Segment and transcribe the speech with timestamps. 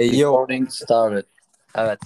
[0.00, 1.24] Recording started.
[1.74, 1.98] Evet.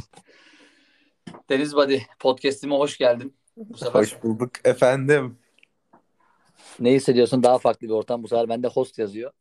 [1.50, 3.34] Deniz Badi podcast'ime hoş geldin.
[3.56, 5.38] Bu sefer Hoş bulduk efendim.
[6.80, 7.42] ne hissediyorsun?
[7.42, 8.22] Daha farklı bir ortam.
[8.22, 9.32] Bu sefer bende host yazıyor.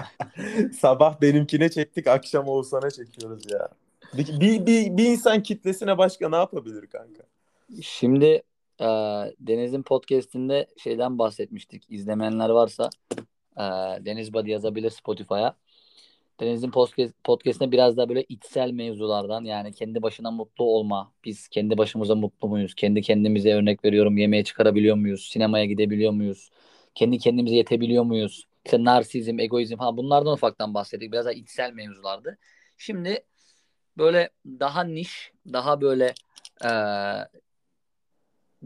[0.80, 3.68] Sabah benimkine çektik, akşam Oğuzhan'a çekiyoruz ya.
[4.14, 7.22] Bir, bir, bir, bir insan kitlesine başka ne yapabilir kanka?
[7.82, 8.42] Şimdi
[8.80, 8.86] e,
[9.40, 11.84] Deniz'in podcast'inde şeyden bahsetmiştik.
[11.88, 12.90] İzlemeyenler varsa
[13.56, 13.62] e,
[14.04, 15.56] Deniz Badi yazabilir Spotify'a.
[16.40, 21.12] Deniz'in podcast, podcast'ine biraz daha böyle içsel mevzulardan yani kendi başına mutlu olma.
[21.24, 22.74] Biz kendi başımıza mutlu muyuz?
[22.74, 24.18] Kendi kendimize örnek veriyorum.
[24.18, 25.28] Yemeğe çıkarabiliyor muyuz?
[25.32, 26.50] Sinemaya gidebiliyor muyuz?
[26.94, 28.46] Kendi kendimize yetebiliyor muyuz?
[28.64, 31.12] İşte narsizm, egoizm falan bunlardan ufaktan bahsettik.
[31.12, 32.38] Biraz daha içsel mevzulardı.
[32.78, 33.24] Şimdi
[33.98, 36.14] böyle daha niş, daha böyle
[36.64, 36.70] e,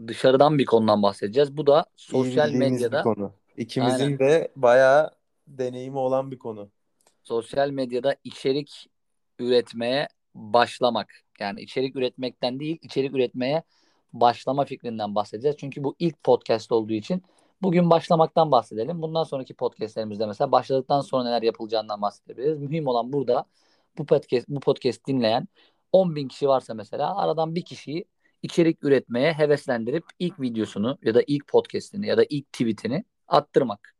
[0.07, 1.57] dışarıdan bir konudan bahsedeceğiz.
[1.57, 3.31] Bu da sosyal medyada konu.
[3.57, 4.19] İkimizin Aynen.
[4.19, 5.11] de bayağı
[5.47, 6.69] deneyimi olan bir konu.
[7.29, 8.87] Sosyal medyada içerik
[9.39, 11.13] üretmeye başlamak.
[11.39, 13.63] Yani içerik üretmekten değil, içerik üretmeye
[14.13, 15.57] başlama fikrinden bahsedeceğiz.
[15.59, 17.23] Çünkü bu ilk podcast olduğu için
[17.61, 19.01] bugün başlamaktan bahsedelim.
[19.01, 22.59] Bundan sonraki podcastlerimizde mesela başladıktan sonra neler yapılacağından bahsedebiliriz.
[22.59, 23.45] Mühim olan burada
[23.97, 25.47] bu podcast bu podcast dinleyen
[25.91, 28.05] 10 bin kişi varsa mesela aradan bir kişiyi
[28.41, 33.95] içerik üretmeye heveslendirip ilk videosunu ya da ilk podcastini ya da ilk tweetini attırmak.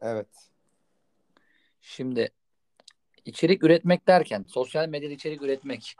[0.00, 0.53] Evet.
[1.86, 2.28] Şimdi
[3.24, 5.94] içerik üretmek derken sosyal medyada içerik üretmek.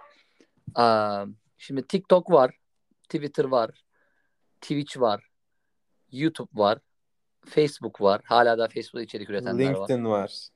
[0.74, 1.26] Aa,
[1.58, 2.54] şimdi TikTok var,
[3.02, 3.70] Twitter var,
[4.60, 5.24] Twitch var,
[6.12, 6.78] YouTube var,
[7.46, 8.20] Facebook var.
[8.24, 9.74] Hala da Facebook'ta içerik üretenler var.
[9.74, 10.48] LinkedIn var.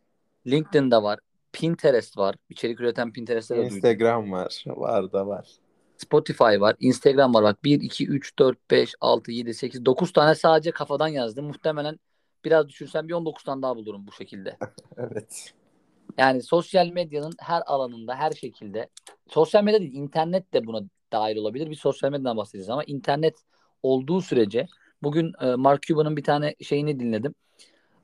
[0.47, 1.19] LinkedIn'da var.
[1.53, 2.35] Pinterest var.
[2.49, 3.77] İçerik üreten Pinterest'te de duydum.
[3.77, 4.65] Instagram var.
[4.67, 5.49] Var da var.
[5.97, 6.77] Spotify var.
[6.81, 7.43] Instagram var.
[7.43, 11.47] Bak 1, 2, 3, 4, 5, 6, 7, 8, 9 tane sadece kafadan yazdım.
[11.47, 11.99] Muhtemelen
[12.49, 14.57] biraz düşünsem bir 19 tane daha bulurum bu şekilde.
[14.97, 15.55] Evet.
[16.19, 18.89] Yani sosyal medyanın her alanında, her şekilde
[19.29, 20.83] sosyal medya değil, internet de buna
[21.13, 21.71] dahil olabilir.
[21.71, 23.35] Bir sosyal medyadan bahsedeceğiz ama internet
[23.83, 24.67] olduğu sürece
[25.03, 27.35] bugün e, Mark Cuban'ın bir tane şeyini dinledim.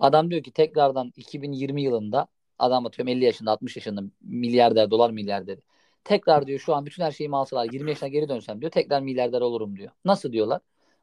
[0.01, 2.27] Adam diyor ki tekrardan 2020 yılında
[2.59, 5.61] adam atıyorum 50 yaşında, 60 yaşında milyarder, dolar milyarderi.
[6.05, 9.41] Tekrar diyor şu an bütün her şeyimi alsalar 20 yaşına geri dönsem diyor tekrar milyarder
[9.41, 9.91] olurum diyor.
[10.05, 10.61] Nasıl diyorlar?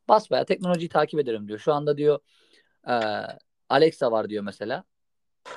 [0.09, 1.59] Basbaya teknolojiyi takip ederim diyor.
[1.59, 2.19] Şu anda diyor
[2.87, 2.93] e,
[3.69, 4.83] Alexa var diyor mesela.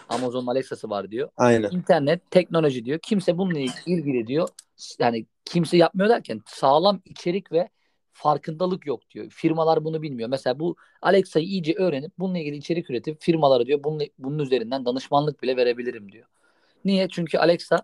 [0.08, 1.28] Amazon'un Alexa'sı var diyor.
[1.36, 1.70] Aynen.
[1.70, 2.98] İnternet, teknoloji diyor.
[3.02, 4.48] Kimse bununla ilgili diyor.
[4.98, 7.68] Yani kimse yapmıyor derken sağlam içerik ve
[8.12, 9.30] farkındalık yok diyor.
[9.30, 10.28] Firmalar bunu bilmiyor.
[10.28, 15.42] Mesela bu Alexa'yı iyice öğrenip bununla ilgili içerik üretip firmalara diyor bunun, bunun üzerinden danışmanlık
[15.42, 16.26] bile verebilirim diyor.
[16.84, 17.08] Niye?
[17.08, 17.82] Çünkü Alexa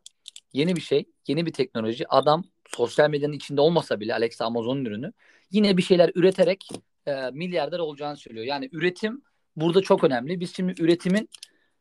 [0.52, 2.08] yeni bir şey, yeni bir teknoloji.
[2.08, 5.12] Adam sosyal medyanın içinde olmasa bile Alexa Amazon'un ürünü
[5.50, 6.68] yine bir şeyler üreterek
[7.06, 8.46] e, milyarder olacağını söylüyor.
[8.46, 9.22] Yani üretim
[9.56, 10.40] burada çok önemli.
[10.40, 11.28] Biz şimdi üretimin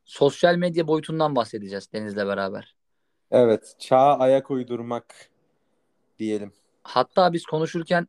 [0.05, 2.75] sosyal medya boyutundan bahsedeceğiz Deniz'le beraber.
[3.31, 3.75] Evet.
[3.79, 5.29] Çağa ayak uydurmak
[6.19, 6.53] diyelim.
[6.83, 8.07] Hatta biz konuşurken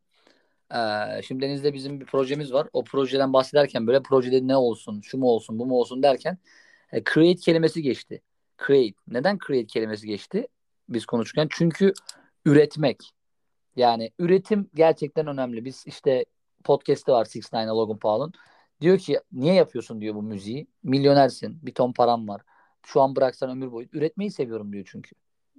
[0.74, 2.68] eee, şimdi Deniz'de bizim bir projemiz var.
[2.72, 6.38] O projeden bahsederken böyle projede ne olsun, şu mu olsun, bu mu olsun derken
[6.92, 8.22] e, create kelimesi geçti.
[8.66, 8.94] Create.
[9.08, 10.46] Neden create kelimesi geçti?
[10.88, 11.92] Biz konuşurken çünkü
[12.44, 12.98] üretmek.
[13.76, 15.64] Yani üretim gerçekten önemli.
[15.64, 16.24] Biz işte
[16.64, 18.32] podcast'te var Six Nine Logan Paul'un.
[18.80, 20.66] Diyor ki niye yapıyorsun diyor bu müziği.
[20.82, 21.58] Milyonersin.
[21.62, 22.42] Bir ton param var.
[22.86, 23.88] Şu an bıraksan ömür boyu.
[23.92, 25.10] Üretmeyi seviyorum diyor çünkü.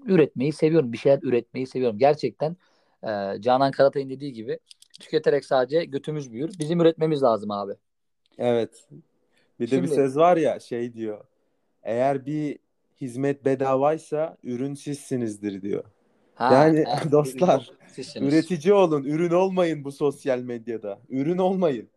[0.05, 0.93] Üretmeyi seviyorum.
[0.93, 1.97] Bir şeyler üretmeyi seviyorum.
[1.97, 2.57] Gerçekten
[3.03, 4.59] e, Canan Karatay'ın dediği gibi
[4.99, 6.51] tüketerek sadece götümüz büyür.
[6.59, 7.73] Bizim üretmemiz lazım abi.
[8.37, 8.87] Evet.
[9.59, 11.25] Bir de bir Şimdi söz var ya şey diyor.
[11.83, 12.59] Eğer bir
[13.01, 15.83] hizmet bedavaysa ürün sizsinizdir diyor.
[16.35, 18.33] ha Yani bir ürün dostlar sizsiniz.
[18.33, 20.99] üretici olun, ürün olmayın bu sosyal medyada.
[21.09, 21.89] Ürün olmayın.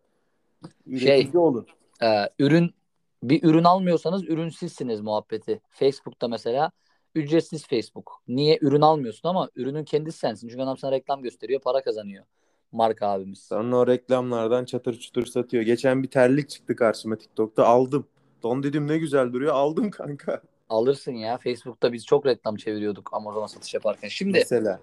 [0.99, 1.67] Şey olun.
[2.03, 2.75] e, ürün
[3.23, 5.61] bir ürün almıyorsanız ürünsüzsiniz muhabbeti.
[5.69, 6.71] Facebook'ta mesela
[7.15, 8.21] ücretsiz Facebook.
[8.27, 10.47] Niye ürün almıyorsun ama ürünün kendisi sensin.
[10.47, 12.25] Çünkü adam sana reklam gösteriyor, para kazanıyor.
[12.71, 13.39] Marka abimiz.
[13.39, 15.63] Sonra o reklamlardan çatır çutur satıyor.
[15.63, 18.07] Geçen bir terlik çıktı karşıma TikTok'ta aldım.
[18.43, 19.53] Don dedim ne güzel duruyor.
[19.53, 20.41] Aldım kanka.
[20.69, 21.37] Alırsın ya.
[21.37, 24.07] Facebook'ta biz çok reklam çeviriyorduk Amazon'a satış yaparken.
[24.07, 24.79] Şimdi Mesela.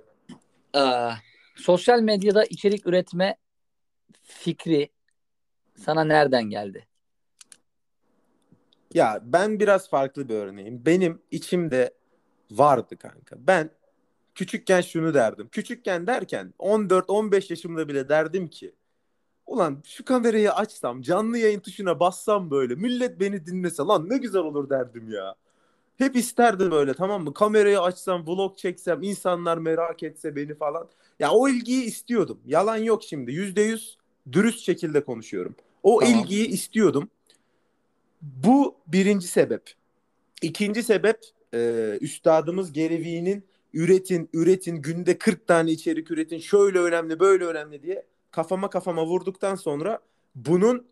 [0.76, 0.82] e,
[1.56, 3.36] sosyal medyada içerik üretme
[4.22, 4.88] fikri
[5.76, 6.86] sana nereden geldi?
[8.94, 10.86] Ya ben biraz farklı bir örneğim.
[10.86, 11.94] Benim içimde
[12.50, 13.36] vardı kanka.
[13.38, 13.70] Ben
[14.34, 15.48] küçükken şunu derdim.
[15.48, 18.74] Küçükken derken 14-15 yaşımda bile derdim ki
[19.46, 24.42] ulan şu kamerayı açsam canlı yayın tuşuna bassam böyle millet beni dinlese lan ne güzel
[24.42, 25.34] olur derdim ya.
[25.98, 27.34] Hep isterdim böyle tamam mı?
[27.34, 30.88] Kamerayı açsam, vlog çeksem, insanlar merak etse beni falan.
[31.18, 32.40] Ya o ilgiyi istiyordum.
[32.46, 33.32] Yalan yok şimdi.
[33.32, 33.98] Yüzde yüz
[34.32, 35.54] dürüst şekilde konuşuyorum.
[35.82, 36.18] O Tamam.
[36.18, 37.08] ilgiyi istiyordum.
[38.22, 39.72] Bu birinci sebep.
[40.42, 41.20] İkinci sebep
[41.54, 47.82] e, üstadımız Gary Vee'nin üretin, üretin, günde 40 tane içerik üretin, şöyle önemli, böyle önemli
[47.82, 49.98] diye kafama kafama vurduktan sonra
[50.34, 50.86] bunun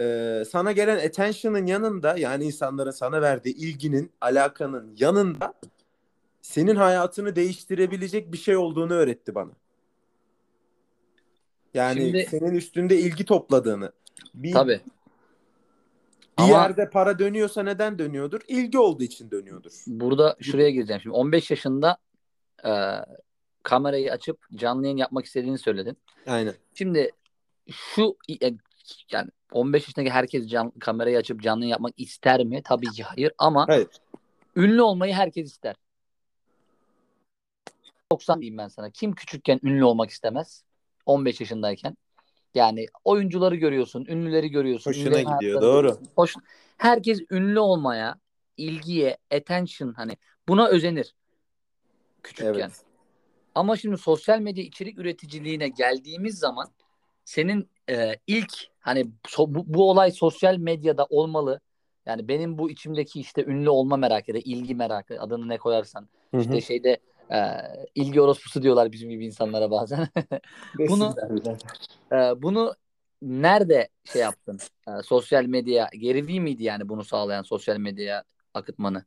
[0.00, 5.54] e, sana gelen attention'ın yanında yani insanların sana verdiği ilginin, alakanın yanında
[6.42, 9.50] senin hayatını değiştirebilecek bir şey olduğunu öğretti bana.
[11.74, 13.92] Yani Şimdi- senin üstünde ilgi topladığını.
[14.34, 14.80] Bir, Tabii.
[16.38, 18.40] bir Ama- yerde para dönüyorsa neden dönüyordur?
[18.48, 19.72] İlgi olduğu için dönüyordur.
[19.86, 21.02] Burada şuraya gireceğim.
[21.02, 21.96] Şimdi 15 yaşında
[22.64, 22.70] e,
[23.62, 25.96] kamerayı açıp canlı yayın yapmak istediğini söyledin.
[26.26, 26.54] Aynen.
[26.74, 27.10] Şimdi
[27.70, 28.52] şu e,
[29.12, 32.62] yani 15 yaşındaki herkes can, kamerayı açıp canlı yayın yapmak ister mi?
[32.64, 33.88] Tabii ki hayır ama Hayır.
[34.56, 35.74] ünlü olmayı herkes ister.
[38.12, 38.90] 90 diyeyim ben sana.
[38.90, 40.64] Kim küçükken ünlü olmak istemez?
[41.06, 41.96] 15 yaşındayken.
[42.54, 44.90] Yani oyuncuları görüyorsun, ünlüleri görüyorsun.
[44.90, 45.76] Hoşuna gidiyor, doğru.
[45.76, 46.08] görüyorsun.
[46.16, 46.34] Hoş,
[46.76, 48.16] herkes ünlü olmaya,
[48.56, 50.16] ilgiye, attention hani
[50.48, 51.14] buna özenir
[52.22, 52.52] küçükken.
[52.54, 52.84] Evet.
[53.54, 56.68] Ama şimdi sosyal medya içerik üreticiliğine geldiğimiz zaman
[57.24, 61.60] senin e, ilk hani so- bu, bu olay sosyal medyada olmalı.
[62.06, 66.36] Yani benim bu içimdeki işte ünlü olma merakı da ilgi merakı adını ne koyarsan Hı
[66.36, 66.40] hı.
[66.40, 66.98] işte şeyde
[67.30, 67.38] e,
[67.94, 70.08] ilgi orospusu diyorlar bizim gibi insanlara bazen.
[70.88, 71.14] bunu-.
[72.12, 72.74] E, bunu
[73.22, 74.58] nerede şey yaptın?
[74.88, 78.24] E, sosyal medya Vee miydi yani bunu sağlayan sosyal medyaya
[78.54, 79.04] akıtmanı?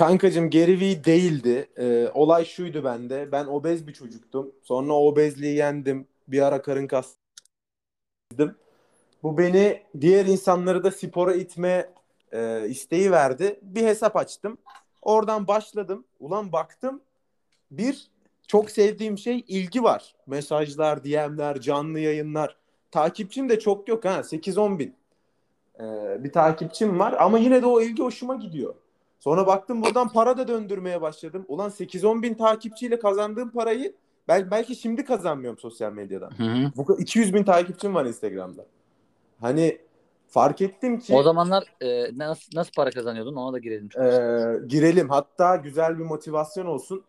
[0.00, 1.68] Kankacım Vee değildi.
[1.78, 3.32] Ee, olay şuydu bende.
[3.32, 4.52] Ben obez bir çocuktum.
[4.62, 6.08] Sonra obezliği yendim.
[6.28, 7.18] Bir ara karın kastım.
[9.22, 11.94] Bu beni diğer insanları da spora itme
[12.32, 13.60] e, isteği verdi.
[13.62, 14.58] Bir hesap açtım.
[15.02, 16.04] Oradan başladım.
[16.20, 17.00] Ulan baktım.
[17.70, 18.10] Bir
[18.46, 20.14] çok sevdiğim şey ilgi var.
[20.26, 22.56] Mesajlar, DM'ler, canlı yayınlar.
[22.90, 24.20] Takipçim de çok yok ha.
[24.20, 24.94] 8-10 bin.
[25.80, 28.74] Ee, bir takipçim var ama yine de o ilgi hoşuma gidiyor.
[29.18, 31.44] Sonra baktım buradan para da döndürmeye başladım.
[31.48, 33.94] Ulan 8-10 bin takipçiyle kazandığım parayı
[34.28, 36.30] bel belki şimdi kazanmıyorum sosyal medyadan.
[36.30, 36.72] Hı hı.
[36.76, 38.66] Bu kadar 200 bin takipçim var Instagram'da.
[39.40, 39.78] Hani
[40.30, 43.88] fark ettim ki O zamanlar e, nasıl nasıl para kazanıyordun ona da girelim.
[43.96, 45.08] e, girelim.
[45.08, 47.04] Hatta güzel bir motivasyon olsun.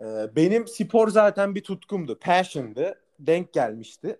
[0.00, 2.18] E, benim spor zaten bir tutkumdu.
[2.18, 3.00] Passion'dı.
[3.20, 4.18] Denk gelmişti.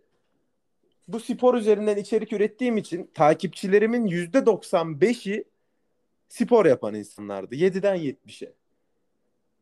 [1.09, 5.44] Bu spor üzerinden içerik ürettiğim için takipçilerimin %95'i
[6.29, 7.55] spor yapan insanlardı.
[7.55, 8.53] 7'den 70'e.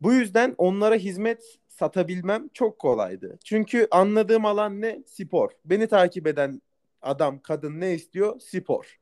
[0.01, 3.39] Bu yüzden onlara hizmet satabilmem çok kolaydı.
[3.43, 5.03] Çünkü anladığım alan ne?
[5.05, 5.49] Spor.
[5.65, 6.61] Beni takip eden
[7.03, 8.39] adam, kadın ne istiyor?
[8.39, 8.99] Spor.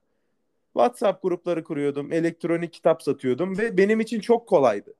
[0.74, 4.94] WhatsApp grupları kuruyordum, elektronik kitap satıyordum ve benim için çok kolaydı.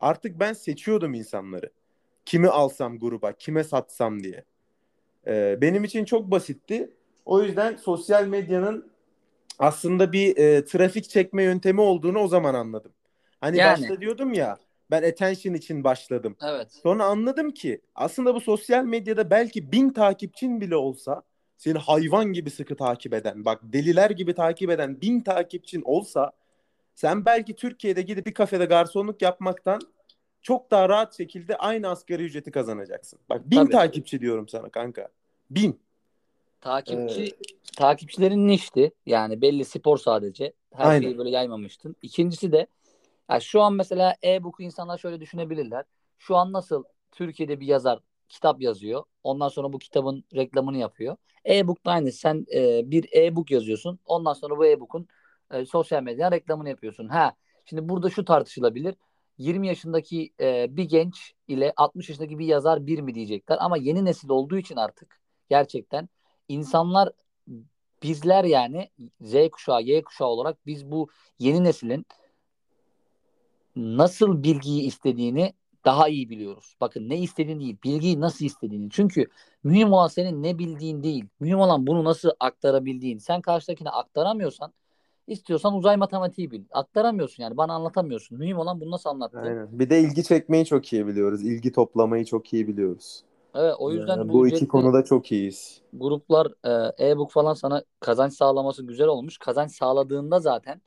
[0.00, 1.70] Artık ben seçiyordum insanları.
[2.24, 4.44] Kimi alsam gruba, kime satsam diye.
[5.26, 6.90] Ee, benim için çok basitti.
[7.24, 8.90] O yüzden sosyal medyanın
[9.58, 12.92] aslında bir e, trafik çekme yöntemi olduğunu o zaman anladım.
[13.40, 13.82] Hani Yani.
[13.82, 14.58] başta diyordum ya
[14.90, 16.36] ben attention için başladım.
[16.42, 16.72] Evet.
[16.82, 21.22] Sonra anladım ki aslında bu sosyal medyada belki bin takipçin bile olsa
[21.56, 26.32] seni hayvan gibi sıkı takip eden bak deliler gibi takip eden bin takipçin olsa
[26.94, 29.80] sen belki Türkiye'de gidip bir kafede garsonluk yapmaktan
[30.42, 33.18] çok daha rahat şekilde aynı asgari ücreti kazanacaksın.
[33.28, 33.72] Bak bin Tabii.
[33.72, 35.08] takipçi diyorum sana kanka.
[35.50, 35.80] Bin.
[36.60, 37.36] Takipçi
[37.76, 38.92] takipçilerin nişti.
[39.06, 40.52] Yani belli spor sadece.
[40.74, 41.02] Her Aynen.
[41.02, 41.96] şeyi böyle yaymamıştın.
[42.02, 42.66] İkincisi de
[43.30, 45.84] ya şu an mesela e-book'u insanlar şöyle düşünebilirler.
[46.18, 49.04] Şu an nasıl Türkiye'de bir yazar kitap yazıyor.
[49.22, 51.16] Ondan sonra bu kitabın reklamını yapıyor.
[51.44, 52.12] E-book da aynı.
[52.12, 53.98] Sen e, bir e-book yazıyorsun.
[54.04, 55.08] Ondan sonra bu e-book'un
[55.50, 57.08] e, sosyal medyadan reklamını yapıyorsun.
[57.08, 58.94] Ha, şimdi burada şu tartışılabilir.
[59.38, 63.58] 20 yaşındaki e, bir genç ile 60 yaşındaki bir yazar bir mi diyecekler.
[63.60, 66.08] Ama yeni nesil olduğu için artık gerçekten
[66.48, 67.12] insanlar
[68.02, 68.90] bizler yani
[69.20, 72.06] Z kuşağı, Y kuşağı olarak biz bu yeni neslin
[73.76, 75.52] nasıl bilgiyi istediğini
[75.86, 76.74] daha iyi biliyoruz.
[76.80, 78.90] Bakın ne istediğini değil, bilgiyi nasıl istediğini.
[78.90, 79.26] Çünkü
[79.64, 81.24] mühim olan senin ne bildiğin değil.
[81.40, 83.18] Mühim olan bunu nasıl aktarabildiğin.
[83.18, 84.72] Sen karşıdakine aktaramıyorsan
[85.26, 86.64] istiyorsan uzay matematiği bil.
[86.72, 88.38] Aktaramıyorsun yani bana anlatamıyorsun.
[88.38, 89.38] Mühim olan bunu nasıl anlattığın.
[89.38, 89.68] Aynen.
[89.78, 91.44] Bir de ilgi çekmeyi çok iyi biliyoruz.
[91.44, 93.22] İlgi toplamayı çok iyi biliyoruz.
[93.54, 95.80] Evet o yüzden Ee, bu, bu iki konuda çok iyiyiz.
[95.92, 96.46] gruplar
[96.98, 99.38] e, e-book falan sana kazanç sağlaması güzel olmuş.
[99.38, 100.80] Kazanç sağladığında zaten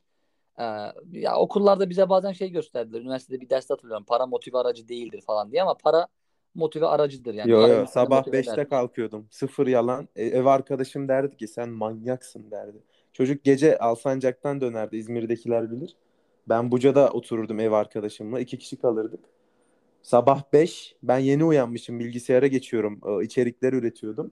[0.60, 0.64] e,
[1.12, 3.00] ya okullarda bize bazen şey gösterdiler.
[3.00, 4.04] Üniversitede bir ders hatırlıyorum.
[4.04, 6.06] Para motive aracı değildir falan diye ama para
[6.54, 7.50] motive aracıdır yani.
[7.50, 8.68] Yo yo sabah motive 5'te eder.
[8.68, 9.26] kalkıyordum.
[9.30, 10.08] Sıfır yalan.
[10.16, 12.78] E, ev arkadaşım derdi ki sen manyaksın derdi.
[13.12, 14.96] Çocuk gece Alsancak'tan dönerdi.
[14.96, 15.96] İzmir'dekiler bilir.
[16.48, 18.40] Ben Buca'da otururdum ev arkadaşımla.
[18.40, 19.20] iki kişi kalırdık.
[20.02, 23.00] Sabah 5 ben yeni uyanmışım bilgisayara geçiyorum.
[23.06, 24.30] E, içerikler üretiyordum.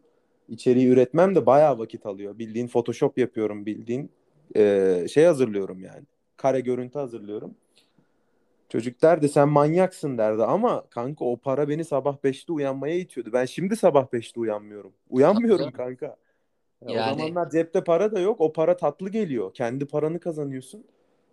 [0.48, 2.38] İçeriği üretmem de bayağı vakit alıyor.
[2.38, 4.10] Bildiğin Photoshop yapıyorum bildiğin.
[4.56, 6.04] e, şey hazırlıyorum yani.
[6.38, 7.54] Kare görüntü hazırlıyorum.
[8.68, 13.30] Çocuk derdi sen manyaksın derdi ama kanka o para beni sabah 5'te uyanmaya itiyordu.
[13.32, 14.92] Ben şimdi sabah 5'te uyanmıyorum.
[15.10, 16.06] Uyanmıyorum kanka.
[16.06, 18.40] Ya Yani- O zamanlar cepte para da yok.
[18.40, 19.54] O para tatlı geliyor.
[19.54, 20.84] Kendi paranı kazanıyorsun.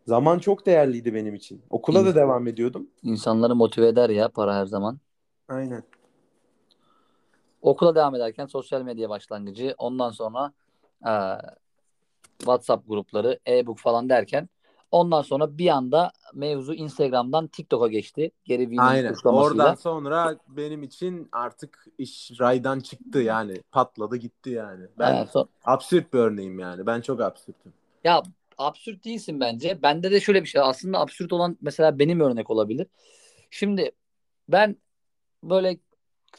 [0.05, 1.61] Zaman çok değerliydi benim için.
[1.69, 2.89] Okula da İnsan- devam ediyordum.
[3.03, 4.99] İnsanları motive eder ya para her zaman.
[5.47, 5.83] Aynen.
[7.61, 9.75] Okula devam ederken sosyal medya başlangıcı.
[9.77, 10.53] Ondan sonra
[11.07, 11.13] e,
[12.39, 14.49] WhatsApp grupları, e-book falan derken
[14.95, 18.31] ondan sonra bir anda mevzu Instagram'dan TikTok'a geçti.
[18.47, 19.15] Gary Vee'nin Aynen.
[19.23, 23.61] Oradan sonra benim için artık iş raydan çıktı yani.
[23.71, 24.85] Patladı gitti yani.
[24.99, 26.85] Ben Evet, so- absürt bir örneğim yani.
[26.85, 27.73] Ben çok absürtüm.
[28.03, 28.23] Ya
[28.57, 29.81] absürt değilsin bence.
[29.83, 30.61] Bende de şöyle bir şey.
[30.61, 32.87] Aslında absürt olan mesela benim örnek olabilir.
[33.49, 33.91] Şimdi
[34.49, 34.77] ben
[35.43, 35.77] böyle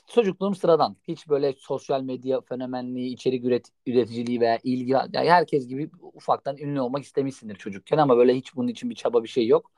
[0.06, 0.96] çocukluğum sıradan.
[1.08, 6.80] Hiç böyle sosyal medya fenomenliği, içerik üret üreticiliği veya ilgi yani herkes gibi ufaktan ünlü
[6.80, 9.70] olmak istemişsindir çocukken ama böyle hiç bunun için bir çaba bir şey yok.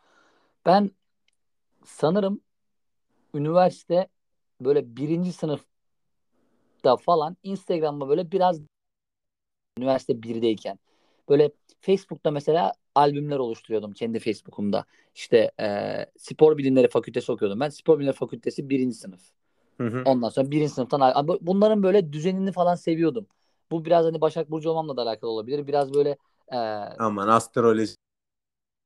[0.66, 0.90] Ben
[1.84, 2.40] sanırım
[3.34, 4.08] üniversite
[4.60, 5.66] böyle birinci sınıfta
[7.00, 8.60] falan Instagram'da böyle biraz
[9.78, 10.78] üniversite birdeyken
[11.28, 14.84] böyle Facebook'ta mesela albümler oluşturuyordum kendi Facebook'umda.
[15.14, 15.66] İşte e,
[16.16, 17.68] spor bilimleri fakültesi okuyordum ben.
[17.68, 19.20] Spor bilimleri fakültesi birinci sınıf.
[19.78, 20.02] Hı hı.
[20.06, 23.26] Ondan sonra birinci sınıftan bunların böyle düzenini falan seviyordum.
[23.70, 25.66] Bu biraz hani Başak Burcu olmamla da alakalı olabilir.
[25.66, 26.16] Biraz böyle
[26.52, 26.56] e,
[26.98, 27.94] Aman astroloji.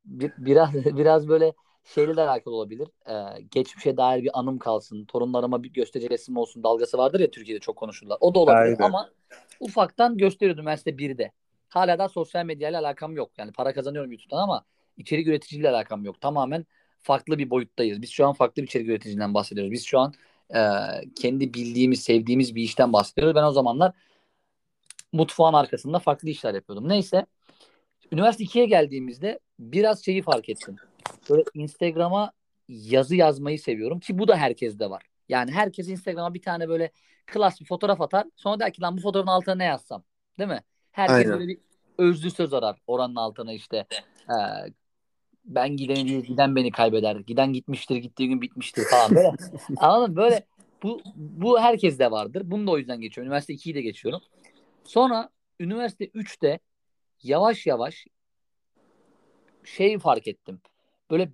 [0.04, 1.52] bir- biraz biraz böyle
[1.84, 2.88] şeyle de alakalı olabilir.
[3.08, 5.04] E, geçmişe dair bir anım kalsın.
[5.04, 8.18] Torunlarıma bir gösterecek resim olsun dalgası vardır ya Türkiye'de çok konuşurlar.
[8.20, 8.84] O da olabilir Aynen.
[8.84, 9.10] ama
[9.60, 11.32] ufaktan gösteriyordum üniversite 1'de.
[11.68, 13.30] Hala da sosyal medyayla alakam yok.
[13.38, 14.64] Yani para kazanıyorum YouTube'dan ama
[14.96, 16.20] içerik üreticiliğiyle alakam yok.
[16.20, 16.66] Tamamen
[17.02, 18.02] farklı bir boyuttayız.
[18.02, 19.72] Biz şu an farklı bir içerik üreticiliğinden bahsediyoruz.
[19.72, 20.14] Biz şu an
[20.54, 20.60] e,
[21.16, 23.34] kendi bildiğimiz, sevdiğimiz bir işten bahsediyoruz.
[23.34, 23.92] Ben o zamanlar
[25.12, 26.88] mutfağın arkasında farklı işler yapıyordum.
[26.88, 27.26] Neyse.
[28.12, 30.76] Üniversite 2'ye geldiğimizde biraz şeyi fark ettim.
[31.30, 32.32] Böyle Instagram'a
[32.68, 35.02] yazı yazmayı seviyorum ki bu da herkeste var.
[35.28, 36.90] Yani herkes Instagram'a bir tane böyle
[37.26, 38.26] klas bir fotoğraf atar.
[38.36, 40.04] Sonra der ki lan bu fotoğrafın altına ne yazsam?
[40.38, 40.62] Değil mi?
[40.92, 41.32] Herkes Aynen.
[41.32, 41.58] böyle bir
[41.98, 43.86] özlü söz arar oranın altına işte.
[44.28, 44.72] Ee,
[45.44, 47.16] ben gideni değil giden beni kaybeder.
[47.16, 49.32] Giden gitmiştir gittiği gün bitmiştir falan böyle.
[49.76, 50.16] Anladın?
[50.16, 50.46] Böyle
[50.82, 52.42] bu, bu herkeste vardır.
[52.44, 53.28] Bunu da o yüzden geçiyorum.
[53.28, 54.20] Üniversite 2'yi de geçiyorum.
[54.84, 55.28] Sonra
[55.60, 56.58] üniversite 3'te
[57.22, 58.06] yavaş yavaş
[59.64, 60.60] şey fark ettim.
[61.10, 61.30] Böyle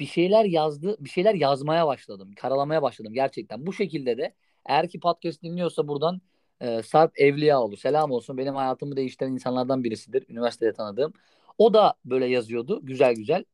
[0.00, 2.32] bir şeyler yazdı, bir şeyler yazmaya başladım.
[2.36, 3.66] Karalamaya başladım gerçekten.
[3.66, 4.34] Bu şekilde de
[4.66, 6.20] eğer ki podcast dinliyorsa buradan
[6.60, 8.38] e, Sarp Evliyaoğlu selam olsun.
[8.38, 10.24] Benim hayatımı değiştiren insanlardan birisidir.
[10.28, 11.12] Üniversitede tanıdığım.
[11.58, 13.44] O da böyle yazıyordu güzel güzel.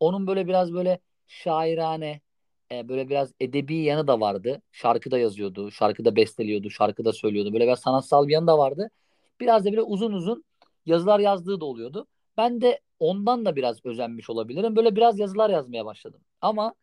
[0.00, 2.20] Onun böyle biraz böyle şairane,
[2.72, 4.62] e, böyle biraz edebi yanı da vardı.
[4.72, 7.52] Şarkıda yazıyordu, şarkıda besteliyordu, şarkıda söylüyordu.
[7.52, 8.90] Böyle biraz sanatsal bir yanı da vardı.
[9.40, 10.44] Biraz da böyle uzun uzun
[10.86, 12.06] yazılar yazdığı da oluyordu.
[12.36, 14.76] Ben de ondan da biraz özenmiş olabilirim.
[14.76, 16.20] Böyle biraz yazılar yazmaya başladım.
[16.40, 16.74] Ama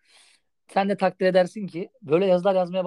[0.67, 2.85] sen de takdir edersin ki böyle yazılar yazmaya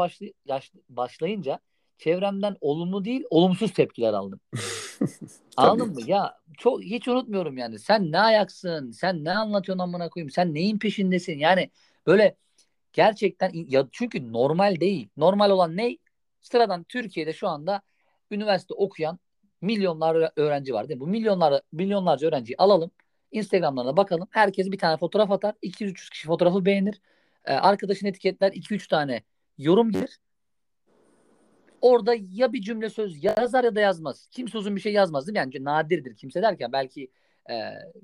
[0.89, 1.61] başlayınca
[1.99, 4.41] çevremden olumlu değil olumsuz tepkiler aldım.
[5.57, 6.01] Anladın mı?
[6.07, 7.79] Ya çok hiç unutmuyorum yani.
[7.79, 8.91] Sen ne ayaksın?
[8.91, 10.31] Sen ne anlatıyorsun amına koyayım?
[10.31, 11.39] Sen neyin peşindesin?
[11.39, 11.71] Yani
[12.07, 12.37] böyle
[12.93, 15.09] gerçekten ya çünkü normal değil.
[15.17, 15.97] Normal olan ne?
[16.41, 17.83] Sıradan Türkiye'de şu anda
[18.31, 19.19] üniversite okuyan
[19.61, 21.01] milyonlar öğrenci var değil mi?
[21.01, 22.91] Bu milyonlar milyonlarca öğrenciyi alalım.
[23.33, 24.29] Instagram'larına bakalım.
[24.31, 25.55] Herkes bir tane fotoğraf atar.
[25.63, 27.01] 200-300 kişi fotoğrafı beğenir.
[27.45, 29.23] Ee, arkadaşın etiketler 2-3 tane
[29.59, 30.19] yorum gelir.
[31.81, 34.29] Orada ya bir cümle söz yazar ya da yazmaz.
[34.31, 35.39] Kimse uzun bir şey yazmaz değil mi?
[35.39, 37.11] Yani nadirdir kimse derken belki
[37.51, 37.55] e,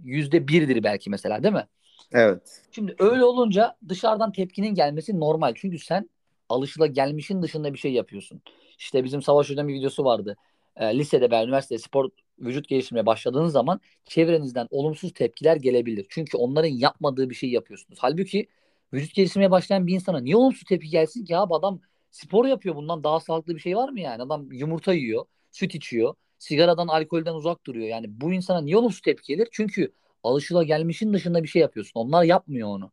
[0.04, 1.66] yüzde birdir belki mesela değil mi?
[2.12, 2.62] Evet.
[2.70, 5.52] Şimdi öyle olunca dışarıdan tepkinin gelmesi normal.
[5.56, 6.10] Çünkü sen
[6.48, 8.42] alışılagelmişin dışında bir şey yapıyorsun.
[8.78, 10.36] İşte bizim Savaş Hoca'nın bir videosu vardı.
[10.76, 16.06] E, lisede veya üniversitede spor vücut geliştirmeye başladığınız zaman çevrenizden olumsuz tepkiler gelebilir.
[16.08, 17.98] Çünkü onların yapmadığı bir şey yapıyorsunuz.
[18.02, 18.48] Halbuki
[18.92, 21.80] vücut geliştirmeye başlayan bir insana niye olumsuz tepki gelsin ki abi adam
[22.16, 24.22] spor yapıyor bundan daha sağlıklı bir şey var mı yani?
[24.22, 27.88] Adam yumurta yiyor, süt içiyor, sigaradan, alkolden uzak duruyor.
[27.88, 29.48] Yani bu insana niye olumsuz tepki gelir?
[29.52, 29.92] Çünkü
[30.24, 32.00] alışılagelmişin dışında bir şey yapıyorsun.
[32.00, 32.92] Onlar yapmıyor onu.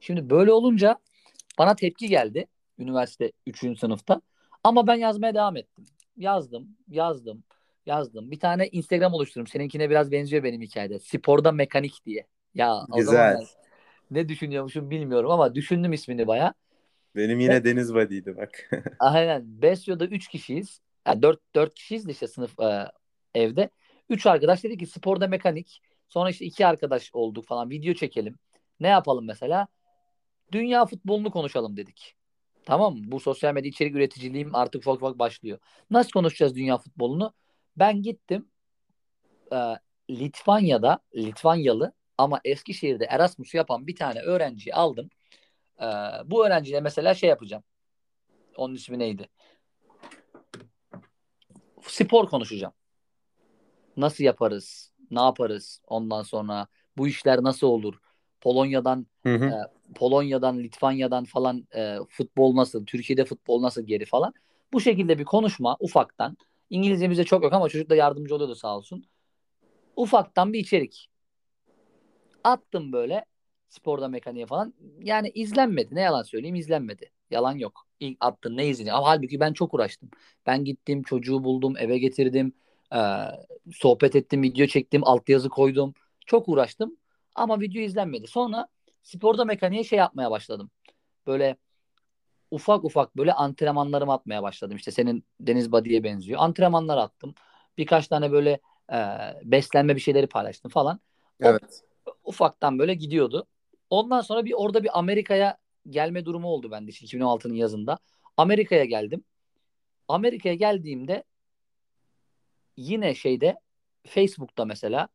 [0.00, 0.96] Şimdi böyle olunca
[1.58, 2.46] bana tepki geldi
[2.78, 3.76] üniversite 3.
[3.76, 4.20] sınıfta.
[4.64, 5.84] Ama ben yazmaya devam ettim.
[6.16, 7.44] Yazdım, yazdım,
[7.86, 8.30] yazdım.
[8.30, 9.46] Bir tane Instagram oluşturdum.
[9.46, 10.98] Seninkine biraz benziyor benim hikayede.
[10.98, 12.26] Sporda mekanik diye.
[12.54, 13.12] Ya o Güzel.
[13.12, 13.48] zamanlar
[14.10, 16.54] ne düşünüyormuşum bilmiyorum ama düşündüm ismini baya.
[17.16, 18.70] Benim yine Deniz Vadi'ydi bak.
[18.98, 19.62] Aynen.
[19.62, 20.80] Besyo'da 3 kişiyiz.
[21.06, 22.88] Yani 4, 4 kişiyiz de işte sınıf e,
[23.34, 23.70] evde.
[24.10, 25.82] 3 arkadaş dedi ki sporda mekanik.
[26.08, 27.70] Sonra işte 2 arkadaş olduk falan.
[27.70, 28.38] Video çekelim.
[28.80, 29.68] Ne yapalım mesela?
[30.52, 32.14] Dünya futbolunu konuşalım dedik.
[32.66, 33.04] Tamam mı?
[33.06, 35.58] Bu sosyal medya içerik üreticiliğim artık ufak ufak başlıyor.
[35.90, 37.32] Nasıl konuşacağız dünya futbolunu?
[37.76, 38.48] Ben gittim
[39.52, 39.56] e,
[40.10, 45.10] Litvanya'da, Litvanyalı Ama Eskişehir'de Erasmus yapan bir tane öğrenciyi aldım.
[45.80, 45.84] Ee,
[46.24, 47.62] bu öğrenciyle mesela şey yapacağım.
[48.56, 49.28] Onun ismi neydi?
[51.82, 52.72] Spor konuşacağım.
[53.96, 54.92] Nasıl yaparız?
[55.10, 55.80] Ne yaparız?
[55.86, 56.66] Ondan sonra
[56.96, 57.94] bu işler nasıl olur?
[58.40, 59.44] Polonya'dan Hı hı.
[59.44, 59.54] e,
[59.94, 64.34] Polonya'dan, Litvanya'dan falan e, futbol nasıl, Türkiye'de futbol nasıl geri falan.
[64.72, 66.36] Bu şekilde bir konuşma ufaktan.
[66.70, 69.04] İngilizcemizde çok yok ama çocuk da yardımcı oluyordu sağ olsun.
[69.96, 71.10] Ufaktan bir içerik.
[72.44, 73.24] Attım böyle
[73.68, 74.74] sporda mekaniğe falan.
[75.00, 75.94] Yani izlenmedi.
[75.94, 77.10] Ne yalan söyleyeyim izlenmedi.
[77.30, 77.86] Yalan yok.
[78.00, 78.94] İlk attın ne izleyecek?
[78.94, 80.10] Ama halbuki ben çok uğraştım.
[80.46, 82.52] Ben gittim çocuğu buldum eve getirdim.
[82.94, 82.98] e,
[83.72, 85.94] sohbet ettim video çektim altyazı koydum.
[86.26, 86.96] Çok uğraştım.
[87.34, 88.26] Ama video izlenmedi.
[88.26, 88.68] Sonra
[89.02, 90.70] sporda mekaniğe şey yapmaya başladım.
[91.26, 91.56] Böyle
[92.50, 94.76] ufak ufak böyle antrenmanlarımı atmaya başladım.
[94.76, 96.40] İşte senin Deniz Body'ye benziyor.
[96.40, 97.34] Antrenmanlar attım.
[97.78, 98.60] Birkaç tane böyle
[98.92, 98.96] e,
[99.44, 101.00] beslenme bir şeyleri paylaştım falan.
[101.42, 101.82] O Evet.
[102.24, 103.46] ufaktan böyle gidiyordu.
[103.90, 105.58] Ondan sonra bir orada bir Amerika'ya
[105.90, 107.98] gelme durumu oldu bende işte 2016'nın yazında.
[108.36, 109.24] Amerika'ya geldim.
[110.08, 111.24] Amerika'ya geldiğimde
[112.76, 113.58] yine şeyde
[114.06, 115.08] Facebook'ta mesela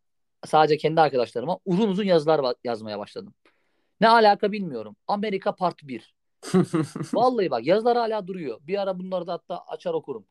[0.45, 3.33] sadece kendi arkadaşlarıma uzun uzun yazılar yazmaya başladım.
[4.01, 4.95] Ne alaka bilmiyorum.
[5.07, 6.15] Amerika Part 1.
[7.13, 8.59] Vallahi bak yazılar hala duruyor.
[8.61, 10.25] Bir ara bunları da hatta açar okurum.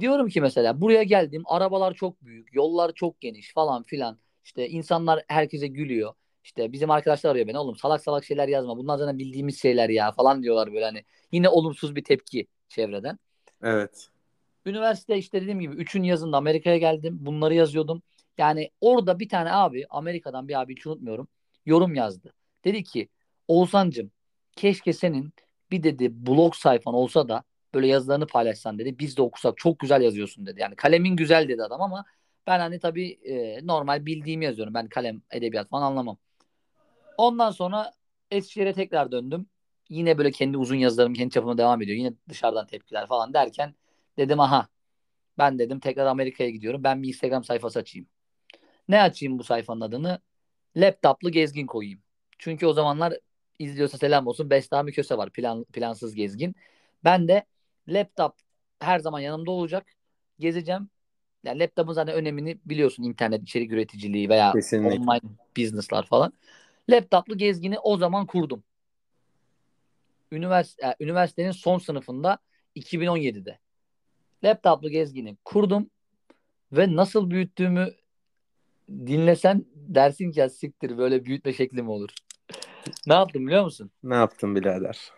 [0.00, 1.42] Diyorum ki mesela buraya geldim.
[1.46, 2.54] Arabalar çok büyük.
[2.54, 4.18] Yollar çok geniş falan filan.
[4.44, 6.14] İşte insanlar herkese gülüyor.
[6.46, 7.58] İşte bizim arkadaşlar arıyor beni.
[7.58, 8.76] Oğlum salak salak şeyler yazma.
[8.76, 11.04] Bunlar zaten bildiğimiz şeyler ya falan diyorlar böyle hani.
[11.32, 13.18] Yine olumsuz bir tepki çevreden.
[13.62, 14.08] evet.
[14.66, 17.18] Üniversite işte dediğim gibi 3'ün yazında Amerika'ya geldim.
[17.20, 18.02] Bunları yazıyordum.
[18.38, 21.28] Yani orada bir tane abi Amerika'dan bir abi hiç unutmuyorum.
[21.66, 22.32] Yorum yazdı.
[22.64, 23.08] Dedi ki
[23.48, 24.10] Oğuzhan'cım
[24.56, 25.32] keşke senin
[25.70, 27.42] bir dedi blog sayfan olsa da
[27.74, 28.98] böyle yazılarını paylaşsan dedi.
[28.98, 30.60] Biz de okusak çok güzel yazıyorsun dedi.
[30.60, 32.04] Yani kalemin güzel dedi adam ama
[32.46, 34.74] ben hani tabii e, normal bildiğimi yazıyorum.
[34.74, 36.18] Ben kalem edebiyat falan anlamam.
[37.18, 37.92] Ondan sonra
[38.30, 39.46] Eskişehir'e tekrar döndüm.
[39.88, 41.98] Yine böyle kendi uzun yazılarım kendi çapıma devam ediyor.
[41.98, 43.74] Yine dışarıdan tepkiler falan derken
[44.18, 44.68] dedim aha
[45.38, 46.84] ben dedim tekrar Amerika'ya gidiyorum.
[46.84, 48.08] Ben bir Instagram sayfası açayım.
[48.88, 50.20] Ne açayım bu sayfanın adını?
[50.76, 52.00] Laptoplu gezgin koyayım.
[52.38, 53.14] Çünkü o zamanlar
[53.58, 55.30] izliyorsa selam olsun Bestami Köse var.
[55.30, 56.54] Plan, plansız gezgin.
[57.04, 57.44] Ben de
[57.88, 58.34] laptop
[58.80, 59.86] her zaman yanımda olacak.
[60.38, 60.90] Gezeceğim.
[61.44, 65.00] Yani laptopun zaten önemini biliyorsun internet içerik üreticiliği veya Kesinlikle.
[65.00, 66.32] online business'lar falan.
[66.90, 68.64] Laptoplu gezgini o zaman kurdum.
[70.32, 72.38] Üniversite, e, üniversitenin son sınıfında
[72.74, 73.58] 2017'de.
[74.44, 75.90] Laptoplu gezgini kurdum
[76.72, 77.94] ve nasıl büyüttüğümü
[78.88, 82.10] dinlesen dersin ki ya siktir böyle büyütme şekli mi olur?
[83.06, 83.90] Ne yaptım biliyor musun?
[84.02, 85.10] Ne yaptın birader?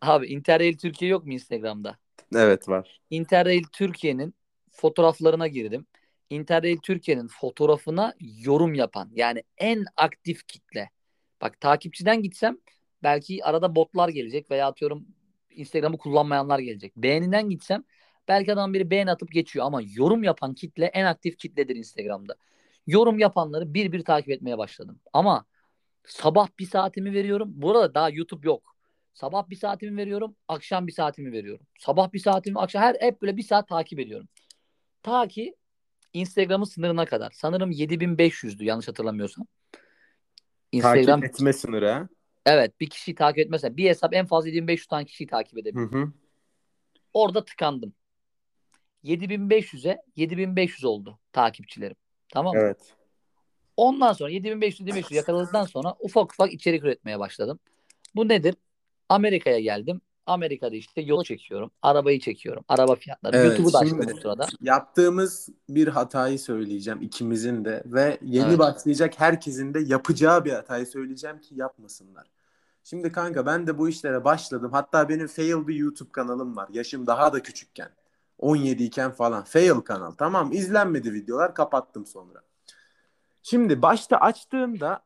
[0.00, 1.98] Abi Interrail Türkiye yok mu Instagram'da?
[2.34, 3.00] Evet var.
[3.10, 4.34] Interrail Türkiye'nin
[4.72, 5.86] fotoğraflarına girdim.
[6.30, 10.90] Interrail Türkiye'nin fotoğrafına yorum yapan yani en aktif kitle.
[11.40, 12.58] Bak takipçiden gitsem
[13.02, 15.06] belki arada botlar gelecek veya atıyorum
[15.50, 16.96] Instagram'ı kullanmayanlar gelecek.
[16.96, 17.84] Beğeniden gitsem
[18.28, 22.36] belki adam biri beğen atıp geçiyor ama yorum yapan kitle en aktif kitledir Instagram'da.
[22.86, 25.00] Yorum yapanları bir bir takip etmeye başladım.
[25.12, 25.44] Ama
[26.06, 27.48] sabah bir saatimi veriyorum.
[27.54, 28.76] Bu arada daha YouTube yok.
[29.14, 31.66] Sabah bir saatimi veriyorum, akşam bir saatimi veriyorum.
[31.78, 34.28] Sabah bir saatimi, akşam her hep böyle bir saat takip ediyorum.
[35.02, 35.56] Ta ki
[36.12, 37.32] Instagram'ın sınırına kadar.
[37.34, 39.46] Sanırım 7500'dü yanlış hatırlamıyorsam.
[40.72, 42.08] Instagram Takip etme sınırı ha.
[42.46, 45.92] evet bir kişiyi takip etmezsen bir hesap en fazla 7500 tane kişiyi takip Hı edebilir.
[45.92, 46.12] hı.
[47.12, 47.94] Orada tıkandım.
[49.04, 51.96] 7500'e 7500 oldu takipçilerim.
[52.28, 52.62] Tamam mı?
[52.62, 52.94] Evet.
[53.76, 57.58] Ondan sonra 7500 7500 yakaladıktan sonra ufak ufak içerik üretmeye başladım.
[58.14, 58.54] Bu nedir?
[59.08, 60.00] Amerika'ya geldim.
[60.30, 61.70] Amerika'da işte yolu çekiyorum.
[61.82, 62.64] Arabayı çekiyorum.
[62.68, 63.36] Araba fiyatları.
[63.36, 64.46] Evet, YouTube'u da açtım bu sırada.
[64.60, 68.58] Yaptığımız bir hatayı söyleyeceğim ikimizin de ve yeni Evet.
[68.58, 72.26] başlayacak herkesin de yapacağı bir hatayı söyleyeceğim ki yapmasınlar.
[72.84, 74.70] Şimdi kanka ben de bu işlere başladım.
[74.72, 76.68] Hatta benim fail bir YouTube kanalım var.
[76.72, 77.90] Yaşım daha da küçükken.
[78.38, 79.44] 17 iken falan.
[79.44, 80.10] Fail kanal.
[80.10, 82.42] Tamam izlenmedi videolar kapattım sonra.
[83.42, 85.00] Şimdi başta açtığımda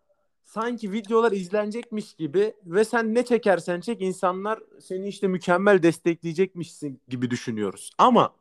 [0.45, 7.31] sanki videolar izlenecekmiş gibi ve sen ne çekersen çek insanlar seni işte mükemmel destekleyecekmişsin gibi
[7.31, 7.91] düşünüyoruz.
[7.99, 8.35] Ama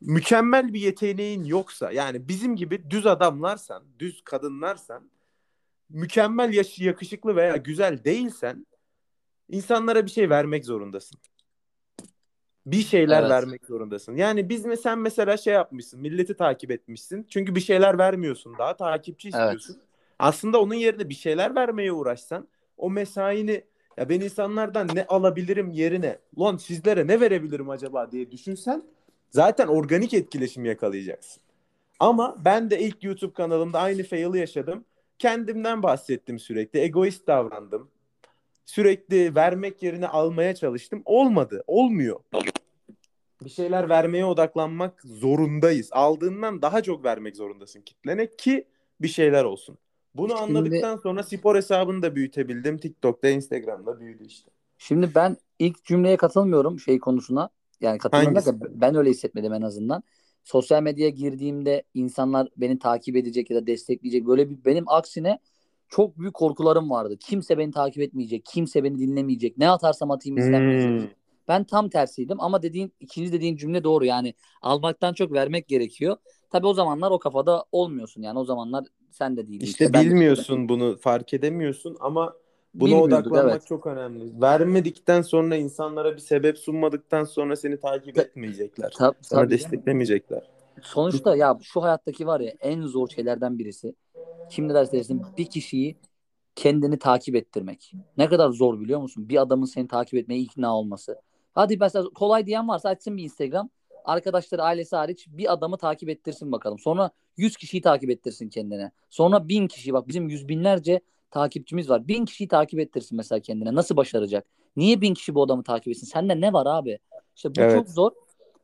[0.00, 5.10] mükemmel bir yeteneğin yoksa yani bizim gibi düz adamlarsan, düz kadınlarsan
[5.88, 8.66] mükemmel yaş- yakışıklı veya güzel değilsen
[9.48, 11.18] insanlara bir şey vermek zorundasın.
[12.66, 13.30] Bir şeyler Evet.
[13.30, 14.16] vermek zorundasın.
[14.16, 17.26] Yani biz mi sen mesela şey yapmışsın, milleti takip etmişsin.
[17.28, 19.70] Çünkü bir şeyler vermiyorsun daha, takipçi Evet.
[20.20, 23.64] Aslında onun yerine bir şeyler vermeye uğraşsan o mesaini
[23.96, 28.82] ya ben insanlardan ne alabilirim yerine lan sizlere ne verebilirim acaba diye düşünsen
[29.30, 31.42] zaten organik etkileşim yakalayacaksın.
[32.00, 34.84] Ama ben de ilk YouTube kanalımda aynı fail'i yaşadım.
[35.18, 36.78] kendimden bahsettim sürekli.
[36.78, 37.90] Egoist davrandım.
[38.66, 41.02] Sürekli vermek yerine almaya çalıştım.
[41.04, 41.64] Olmadı.
[41.66, 42.20] Olmuyor.
[43.44, 45.88] Bir şeyler vermeye odaklanmak zorundayız.
[45.92, 48.64] Aldığından daha çok vermek zorundasın kitlene ki
[49.00, 49.78] bir şeyler olsun.
[50.14, 52.78] Bunu Şimdi- anladıktan sonra spor hesabını da büyütebildim.
[52.78, 54.50] TikTok'ta, Instagram'da büyüdü işte.
[54.78, 57.50] Şimdi ben ilk cümleye katılmıyorum şey konusuna.
[57.80, 60.02] Yani katılmıyorum ben öyle hissetmedim en azından.
[60.44, 64.26] Sosyal medyaya girdiğimde insanlar beni takip edecek ya da destekleyecek.
[64.26, 65.38] Böyle bir benim aksine
[65.88, 67.16] çok büyük korkularım vardı.
[67.20, 69.58] Kimse beni takip etmeyecek, kimse beni dinlemeyecek.
[69.58, 70.90] Ne atarsam atayım izlenmeyecek.
[70.90, 71.19] Hmm.
[71.50, 74.04] Ben tam tersiydim ama dediğin ikinci dediğin cümle doğru.
[74.04, 76.16] Yani almaktan çok vermek gerekiyor.
[76.50, 78.38] Tabii o zamanlar o kafada olmuyorsun yani.
[78.38, 79.64] O zamanlar sen de değildin.
[79.64, 82.34] İşte ben de- bilmiyorsun bunu, fark edemiyorsun ama
[82.74, 83.66] buna odaklanmak evet.
[83.66, 84.40] çok önemli.
[84.40, 88.90] Vermedikten sonra insanlara bir sebep sunmadıktan sonra seni takip Ta- etmeyecekler.
[88.98, 89.50] Ta- Sana tabii.
[89.50, 90.50] desteklemeyecekler.
[90.82, 93.94] Sonuçta ya şu hayattaki var ya en zor şeylerden birisi.
[94.50, 95.96] Kim ne derse desin bir kişiyi
[96.56, 97.92] kendini takip ettirmek.
[98.18, 99.28] Ne kadar zor biliyor musun?
[99.28, 101.16] Bir adamın seni takip etmeye ikna olması.
[101.54, 103.70] Hadi mesela kolay diyen varsa açsın bir Instagram.
[104.04, 106.78] Arkadaşları, ailesi hariç bir adamı takip ettirsin bakalım.
[106.78, 108.90] Sonra 100 kişiyi takip ettirsin kendine.
[109.10, 112.08] Sonra 1000 kişi bak bizim yüz binlerce takipçimiz var.
[112.08, 113.74] 1000 kişiyi takip ettirsin mesela kendine.
[113.74, 114.46] Nasıl başaracak?
[114.76, 116.06] Niye 1000 kişi bu adamı takip etsin?
[116.06, 116.98] Sende ne var abi?
[117.36, 117.74] İşte bu Evet.
[117.74, 118.10] çok zor.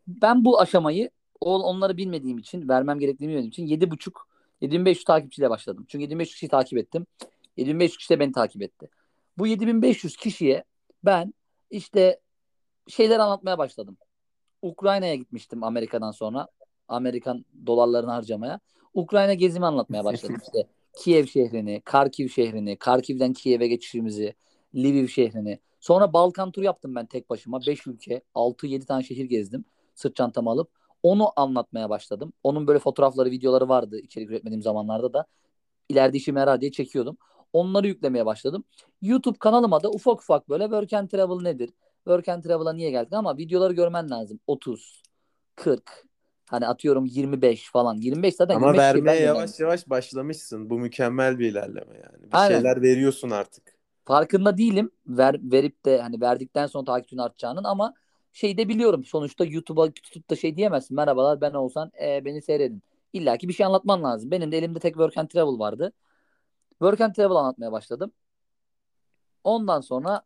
[0.06, 4.12] Ben bu aşamayı onları bilmediğim için, vermem gerektiğini bilmediğim için 7,5
[4.60, 5.84] 7500 takipçiyle başladım.
[5.88, 7.06] Çünkü 7500 kişiyi takip ettim.
[7.56, 8.88] 7500 kişi de beni takip etti.
[9.38, 10.64] Bu 7500 kişiye
[11.04, 11.34] ben
[11.70, 12.20] işte
[12.88, 13.96] şeyler anlatmaya başladım.
[14.62, 16.48] Ukrayna'ya gitmiştim Amerika'dan sonra.
[16.88, 18.60] Amerikan dolarlarını harcamaya.
[18.94, 20.36] Ukrayna gezimi anlatmaya başladım.
[20.42, 24.34] İşte Kiev şehrini, Karkiv şehrini, Karkiv'den Kiev'e geçişimizi,
[24.74, 25.58] Lviv şehrini.
[25.80, 27.60] Sonra Balkan turu yaptım ben tek başıma.
[27.66, 29.64] 5 ülke, 6-7 tane şehir gezdim.
[29.94, 30.70] Sırt çantamı alıp.
[31.02, 32.32] Onu anlatmaya başladım.
[32.42, 35.26] Onun böyle fotoğrafları, videoları vardı içerik üretmediğim zamanlarda da.
[35.88, 37.16] İleride işime yarar diye çekiyordum.
[37.52, 38.64] Onları yüklemeye başladım.
[39.02, 41.70] YouTube kanalıma da ufak ufak böyle Work and Travel nedir?
[42.06, 44.40] Work and Travel'a niye geldik ama videoları görmen lazım.
[44.46, 45.02] 30,
[45.56, 46.04] 40,
[46.46, 47.96] hani atıyorum 25 falan.
[47.96, 49.62] 25 zaten Ama 25 şey vermeye yavaş yani.
[49.68, 50.70] yavaş başlamışsın.
[50.70, 52.22] Bu mükemmel bir ilerleme yani.
[52.22, 52.54] Bir Aynen.
[52.54, 53.76] şeyler veriyorsun artık.
[54.04, 54.90] Farkında değilim.
[55.06, 57.94] Ver, verip de hani verdikten sonra takipçinin artacağının ama
[58.32, 59.04] şey de biliyorum.
[59.04, 60.96] Sonuçta YouTube'a tutup da şey diyemezsin.
[60.96, 62.82] Merhabalar ben olsan e, beni seyredin.
[63.12, 64.30] İlla ki bir şey anlatman lazım.
[64.30, 65.92] Benim de elimde tek Work and Travel vardı.
[66.70, 68.12] Work and Travel anlatmaya başladım.
[69.44, 70.22] Ondan sonra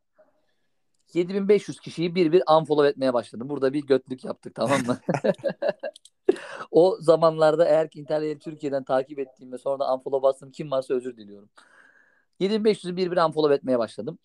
[1.14, 3.48] 7500 kişiyi bir bir unfollow etmeye başladım.
[3.48, 4.98] Burada bir götlük yaptık tamam mı?
[6.70, 10.94] o zamanlarda eğer ki internet Türkiye'den takip ettiğim ve sonra da unfollow bastım kim varsa
[10.94, 11.50] özür diliyorum.
[12.40, 14.18] 7500'ü bir bir unfollow etmeye başladım.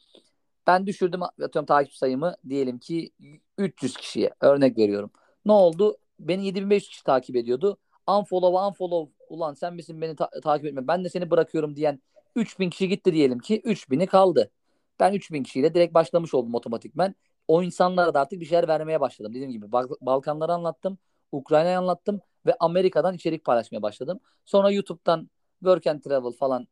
[0.67, 3.12] Ben düşürdüm atıyorum takip sayımı diyelim ki
[3.58, 5.12] 300 kişiye örnek veriyorum.
[5.45, 5.98] Ne oldu?
[6.19, 7.78] Beni 7500 kişi takip ediyordu.
[8.08, 12.02] Unfollow unfollow ulan sen misin beni ta- takip etme ben de seni bırakıyorum diyen
[12.36, 14.52] 3000 kişi gitti diyelim ki 3000'i kaldı.
[15.00, 17.16] Ben 3000 kişiyle direkt başlamış oldum otomatikmen.
[17.48, 19.34] O insanlara da artık bir şeyler vermeye başladım.
[19.34, 20.98] Dediğim gibi Bal- Balkanları anlattım.
[21.32, 24.20] Ukrayna'yı anlattım ve Amerika'dan içerik paylaşmaya başladım.
[24.46, 25.30] Sonra YouTube'dan
[25.60, 26.68] Work and Travel falan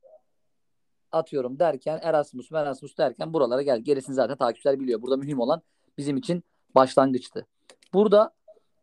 [1.12, 3.80] atıyorum derken Erasmus Erasmus derken buralara gel.
[3.80, 5.02] Gerisini zaten takipçiler biliyor.
[5.02, 5.62] Burada mühim olan
[5.98, 6.44] bizim için
[6.76, 7.48] başlangıçtı.
[7.94, 8.32] Burada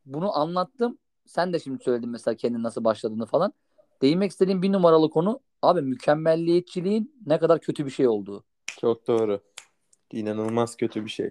[0.06, 0.98] bunu anlattım.
[1.26, 3.52] Sen de şimdi söyledin mesela kendin nasıl başladığını falan.
[4.02, 8.44] Değinmek istediğim bir numaralı konu abi mükemmelliyetçiliğin ne kadar kötü bir şey olduğu.
[8.80, 9.40] Çok doğru.
[10.12, 11.30] İnanılmaz kötü bir şey.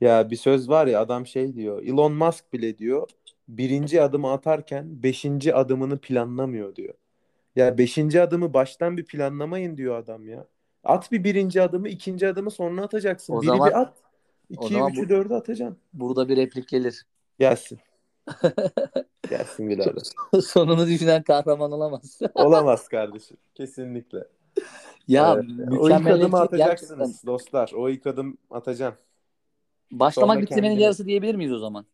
[0.00, 1.82] Ya bir söz var ya adam şey diyor.
[1.82, 3.08] Elon Musk bile diyor
[3.48, 6.94] birinci adımı atarken beşinci adımını planlamıyor diyor.
[7.56, 10.46] Ya beşinci adımı baştan bir planlamayın diyor adam ya.
[10.84, 13.34] At bir birinci adımı, ikinci adımı sonra atacaksın.
[13.34, 13.94] O Biri zaman- bir at.
[14.50, 15.78] İkiyi, üçü, bu- dördü atacaksın.
[15.92, 17.06] Burada bir replik gelir.
[17.38, 17.78] Gelsin.
[19.30, 20.02] Gelsin birader.
[20.44, 22.20] Sonunu düşünen kahraman olamaz.
[22.34, 23.36] Olamaz kardeşim.
[23.54, 24.24] Kesinlikle.
[25.08, 25.44] Ya Evet.
[25.48, 27.26] O ilk mükemmelliyetçilik atacaksınız gerçekten.
[27.32, 27.72] dostlar.
[27.76, 29.04] O ilk adım atacaksın.
[29.90, 31.86] Başlamak Sonra bitirmenin yarısı diyebilir miyiz o zaman?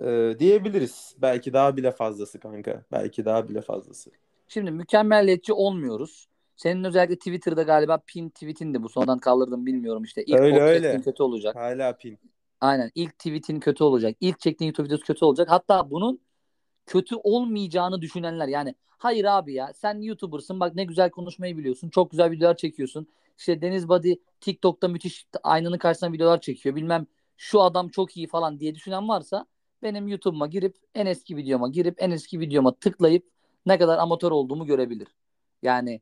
[0.00, 1.14] Ee, diyebiliriz.
[1.22, 2.82] Belki daha bile fazlası kanka.
[2.92, 4.10] Belki daha bile fazlası.
[4.48, 6.28] Şimdi mükemmelliyetçi olmuyoruz.
[6.56, 8.88] Senin özellikle Twitter'da galiba pin tweetindi bu.
[8.88, 10.24] Sonradan kaldırdım bilmiyorum işte.
[10.24, 11.00] İlk Öyle, öyle.
[11.00, 11.56] kötü olacak.
[11.56, 12.18] Hala pin.
[12.60, 12.90] Aynen.
[12.94, 14.16] İlk tweetin kötü olacak.
[14.20, 15.50] İlk çektiğin YouTube videosu kötü olacak.
[15.50, 16.20] Hatta bunun
[16.86, 21.88] kötü olmayacağını düşünenler yani hayır abi ya sen YouTuber'sın bak ne güzel konuşmayı biliyorsun.
[21.88, 23.06] Çok güzel videolar çekiyorsun.
[23.38, 26.76] İşte Deniz Body TikTok'ta müthiş aynanın karşısına videolar çekiyor.
[26.76, 29.46] Bilmem şu adam çok iyi falan diye düşünen varsa
[29.82, 33.26] benim YouTube'uma girip en eski videoma girip en eski videoma tıklayıp
[33.66, 35.08] ne kadar amatör olduğumu görebilir.
[35.62, 36.00] Yani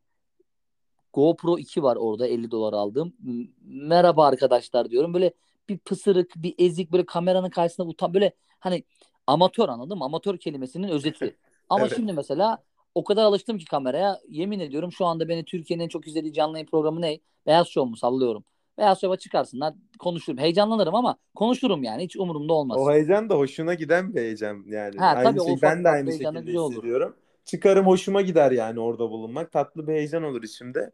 [1.12, 3.12] GoPro 2 var orada 50 dolar aldığım.
[3.22, 5.14] M- Merhaba arkadaşlar diyorum.
[5.14, 5.32] Böyle
[5.68, 8.84] bir pısırık, bir ezik böyle kameranın karşısında utan böyle hani
[9.26, 10.04] amatör anladın mı?
[10.04, 11.36] Amatör kelimesinin özeti.
[11.68, 11.96] Ama Evet.
[11.96, 12.58] şimdi mesela
[12.94, 14.20] o kadar alıştım ki kameraya.
[14.28, 17.20] Yemin ediyorum şu anda beni Türkiye'nin en çok izlediği canlı yayın programı ne?
[17.46, 18.44] Beyaz Show mu sallıyorum.
[18.78, 20.38] Beyaz Show'a çıkarsınlar konuşurum.
[20.38, 22.78] Heyecanlanırım ama konuşurum yani hiç umurumda olmaz.
[22.80, 24.98] O heyecan da hoşuna giden bir heyecan yani.
[24.98, 26.72] Ha, aynı tabii, şey, o ben de aynı şekilde güzel olur.
[26.72, 27.16] hissediyorum.
[27.44, 29.52] Çıkarım hoşuma gider yani orada bulunmak.
[29.52, 30.92] Tatlı bir heyecan olur içimde.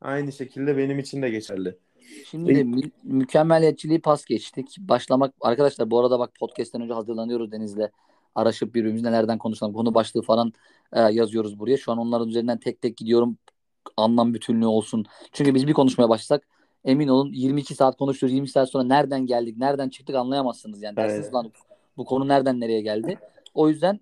[0.00, 1.76] Aynı şekilde benim için de geçerli.
[2.26, 4.76] Şimdi E- mü- mükemmeliyetçiliği pas geçtik.
[4.78, 7.88] Başlamak arkadaşlar bu arada bak podcast'ten önce hazırlanıyoruz Deniz'le.
[8.34, 9.72] Araşıp birbirimiz nelerden konuşalım.
[9.72, 10.52] Konu başlığı falan
[10.92, 11.76] e, yazıyoruz buraya.
[11.76, 13.38] Şu an onların üzerinden tek tek gidiyorum.
[13.96, 15.04] Anlam bütünlüğü olsun.
[15.32, 16.46] Çünkü biz bir konuşmaya başlasak
[16.84, 18.34] emin olun 22 saat konuşuyoruz.
[18.34, 20.96] 20 saat sonra nereden geldik, nereden çıktık anlayamazsınız yani.
[20.96, 21.34] Dersiniz Aynen.
[21.34, 21.52] lan
[21.96, 23.18] bu konu nereden nereye geldi.
[23.54, 24.00] O yüzden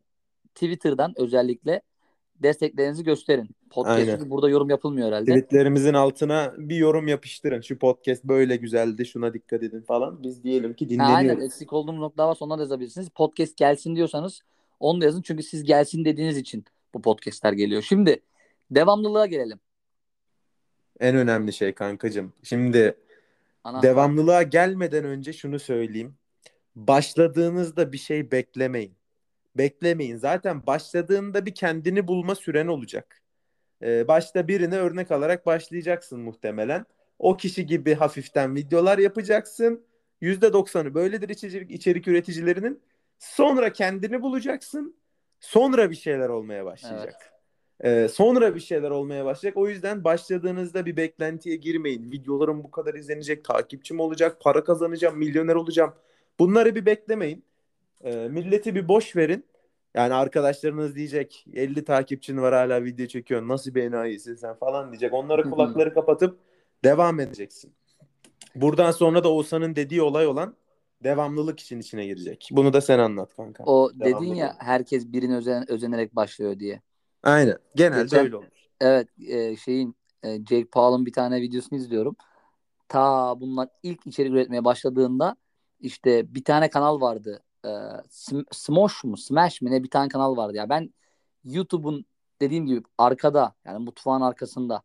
[0.54, 1.82] Twitter'dan özellikle
[2.36, 3.50] desteklerinizi gösterin.
[3.68, 4.16] Podcast Aynen.
[4.16, 5.24] çünkü burada yorum yapılmıyor herhalde.
[5.30, 7.60] Tweetlerimizin altına bir yorum yapıştırın.
[7.60, 10.22] Şu podcast böyle güzeldi, şuna dikkat edin falan.
[10.22, 11.44] Biz diyelim ki Ha, aynen dinleniyoruz.
[11.44, 13.08] eksik olduğum nokta varsa onları da yazabilirsiniz.
[13.08, 14.42] Podcast gelsin diyorsanız
[14.80, 15.22] onu da yazın.
[15.22, 17.82] Çünkü siz gelsin dediğiniz için bu podcastler geliyor.
[17.82, 18.22] Şimdi
[18.70, 19.60] devamlılığa gelelim.
[21.00, 22.32] En önemli şey kankacığım.
[22.42, 22.94] Şimdi
[23.64, 23.90] Anahtar.
[23.90, 26.14] devamlılığa gelmeden önce şunu söyleyeyim.
[26.76, 28.92] Başladığınızda bir şey beklemeyin.
[29.56, 30.16] Beklemeyin.
[30.16, 33.22] Zaten başladığında bir kendini bulma süren olacak.
[33.82, 36.86] Ee, başta birine örnek alarak başlayacaksın muhtemelen.
[37.18, 39.84] O kişi gibi hafiften videolar yapacaksın.
[40.22, 42.80] %90'ı böyledir içerik, içerik üreticilerinin.
[43.18, 44.96] Sonra kendini bulacaksın.
[45.40, 47.32] Sonra bir şeyler olmaya başlayacak.
[47.84, 49.56] Ee, sonra bir şeyler olmaya başlayacak.
[49.56, 52.12] O yüzden başladığınızda bir beklentiye girmeyin.
[52.12, 55.94] Videolarım bu kadar izlenecek, takipçim olacak, para kazanacağım, milyoner olacağım.
[56.38, 57.44] Bunları bir beklemeyin.
[58.04, 59.44] Ee, milleti bir boş verin.
[59.94, 63.48] Yani arkadaşlarınız diyecek 50 takipçin var hala video çekiyorsun.
[63.48, 65.12] Nasıl bir enayisin sen falan diyecek.
[65.12, 66.38] Onlara kulakları kapatıp
[66.84, 67.72] devam edeceksin.
[68.54, 70.54] Buradan sonra da Oğuzhan'ın dediği olay olan
[71.04, 72.48] devamlılık için içine girecek.
[72.52, 73.64] Bunu da sen anlat kanka.
[73.64, 76.82] O dedin ya herkes birine özen, özenerek başlıyor diye.
[77.22, 77.58] Aynen.
[77.74, 78.46] Genelde Geçen- öyle olur.
[78.80, 82.16] Evet e, şeyin e, Jake Paul'un bir tane videosunu izliyorum.
[82.88, 85.36] Ta bunlar ilk içerik üretmeye başladığında
[85.80, 87.42] işte bir tane kanal vardı.
[87.68, 87.72] E,
[88.08, 90.68] Sm- Smosh mu Smash mi ne bir tane kanal vardı ya.
[90.68, 90.94] Ben
[91.44, 92.04] YouTube'un
[92.40, 94.82] dediğim gibi arkada yani mutfağın arkasında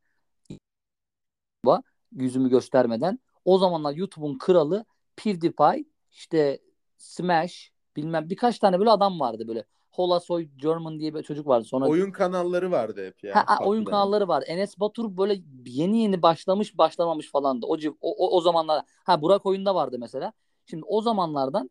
[2.11, 6.59] yüzümü göstermeden o zamanlar YouTube'un kralı PewDiePie işte
[6.97, 9.65] Smash bilmem birkaç tane böyle adam vardı böyle.
[9.91, 11.65] Holasoy German diye bir çocuk vardı.
[11.65, 13.45] Sonra Oyun kanalları vardı hep ya.
[13.47, 14.43] Ha, oyun kanalları var.
[14.47, 17.65] Enes Batur böyle yeni yeni başlamış başlamamış falandı.
[17.65, 20.33] O, o, o, o zamanlar ha Burak oyunda vardı mesela.
[20.65, 21.69] Şimdi o zamanlardan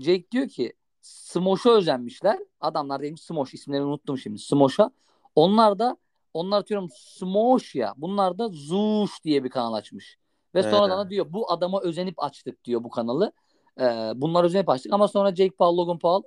[0.00, 2.38] Jake diyor ki Smosh'a özenmişler.
[2.60, 4.38] Adamlar demiş Smosh isimlerini unuttum şimdi.
[4.38, 4.90] Smosh'a.
[5.34, 5.96] Onlar da
[6.34, 7.94] onlar diyorum Smosh ya.
[7.96, 10.18] Bunlar da Zuş diye bir kanal açmış.
[10.54, 10.70] Ve He.
[10.70, 13.32] sonradan da diyor bu adama özenip açtık diyor bu kanalı.
[13.80, 16.22] Ee, bunlar özenip açtık ama sonra Jake Paul, Logan Paul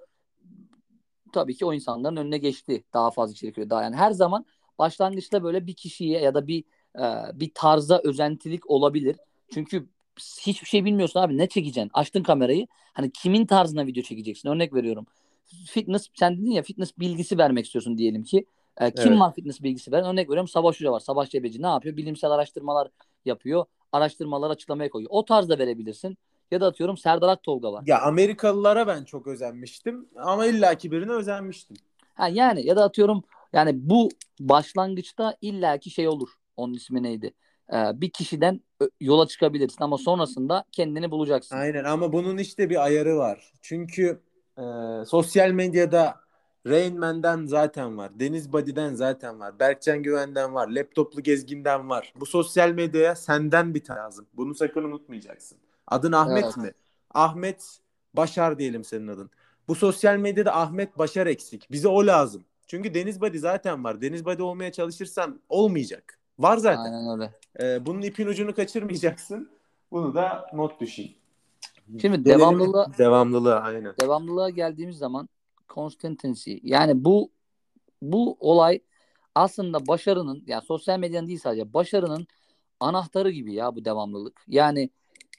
[1.33, 2.83] tabii ki o insanların önüne geçti.
[2.93, 3.69] Daha fazla içerik üretiyor.
[3.69, 4.45] Daha yani her zaman
[4.79, 6.63] başlangıçta böyle bir kişiye ya da bir
[6.99, 7.03] e,
[7.39, 9.17] bir tarza özentilik olabilir.
[9.53, 11.91] Çünkü hiçbir şey bilmiyorsun abi ne çekeceksin?
[11.93, 12.67] Açtın kamerayı.
[12.93, 14.49] Hani kimin tarzına video çekeceksin?
[14.49, 15.05] Örnek veriyorum.
[15.65, 18.45] Fitness sen dedin ya fitness bilgisi vermek istiyorsun diyelim ki.
[18.81, 19.19] E, kim Evet.
[19.21, 20.05] var fitness bilgisi veren?
[20.05, 20.99] Örnek veriyorum Savaş Hoca var.
[20.99, 21.97] Savaş Cebeci ne yapıyor?
[21.97, 22.87] Bilimsel araştırmalar
[23.25, 23.65] yapıyor.
[23.91, 25.09] Araştırmaları açıklamaya koyuyor.
[25.13, 26.17] O tarzda verebilirsin.
[26.51, 27.83] Ya da atıyorum Serdar Aktolga var.
[27.87, 31.77] Ya Amerikalılara ben çok özenmiştim ama illaki birine özenmiştim.
[32.13, 33.23] Ha yani ya da atıyorum
[33.53, 36.29] yani bu başlangıçta illaki şey olur.
[36.57, 37.33] Onun ismi neydi?
[37.73, 38.61] Ee, bir kişiden
[39.01, 41.55] yola çıkabilirsin ama sonrasında kendini bulacaksın.
[41.55, 43.51] Aynen ama bunun işte bir ayarı var.
[43.61, 44.19] Çünkü
[44.57, 44.63] e,
[45.05, 46.15] sosyal medyada
[46.67, 48.19] Rain Man'den zaten var.
[48.19, 49.59] Deniz Body'den zaten var.
[49.59, 50.67] Berkcan Güven'den var.
[50.67, 52.13] Laptoplu Gezgin'den var.
[52.19, 54.27] Bu sosyal medyaya senden bir tane lazım.
[54.33, 55.57] Bunu sakın unutmayacaksın.
[55.87, 56.57] Adın Ahmet Evet.
[56.57, 56.71] mi?
[57.13, 57.79] Ahmet
[58.13, 59.29] Başar diyelim senin adın.
[59.67, 61.71] Bu sosyal medyada Ahmet Başar eksik.
[61.71, 62.43] Bize o lazım.
[62.67, 64.01] Çünkü Deniz Body zaten var.
[64.01, 66.19] Deniz Body olmaya çalışırsan olmayacak.
[66.39, 66.83] Var zaten.
[66.93, 67.31] Aynen öyle.
[67.61, 69.49] Ee, bunun ipin ucunu kaçırmayacaksın.
[69.91, 71.13] Bunu da not düşeyim.
[72.01, 73.93] Şimdi Gelelim- devamlılığa Devamlılığa aynen.
[74.01, 75.29] devamlılığa geldiğimiz zaman
[75.69, 77.31] consistency yani bu
[78.01, 78.79] bu olay
[79.35, 82.27] aslında başarının yani sosyal medyanın değil sadece başarının
[82.79, 84.41] anahtarı gibi ya bu devamlılık.
[84.47, 84.89] Yani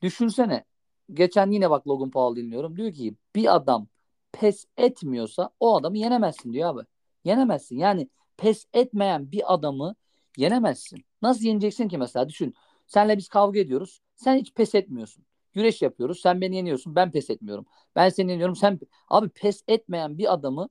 [0.03, 0.65] düşünsene
[1.13, 2.77] geçen yine bak Logan Paul dinliyorum.
[2.77, 3.87] Diyor ki bir adam
[4.33, 6.87] pes etmiyorsa o adamı yenemezsin diyor abi.
[7.25, 7.77] Yenemezsin.
[7.79, 9.95] Yani pes etmeyen bir adamı
[10.37, 11.05] yenemezsin.
[11.23, 12.55] Nasıl yeneceksin ki mesela düşün.
[12.87, 14.01] Senle biz kavga ediyoruz.
[14.17, 15.25] Sen hiç pes etmiyorsun.
[15.53, 16.21] Güreş yapıyoruz.
[16.21, 16.97] Sen beni yeniyorsun.
[16.97, 17.67] Ben pes etmiyorum.
[17.97, 18.57] Ben seni yeniyorum.
[18.57, 20.69] Sen abi pes etmeyen bir adamı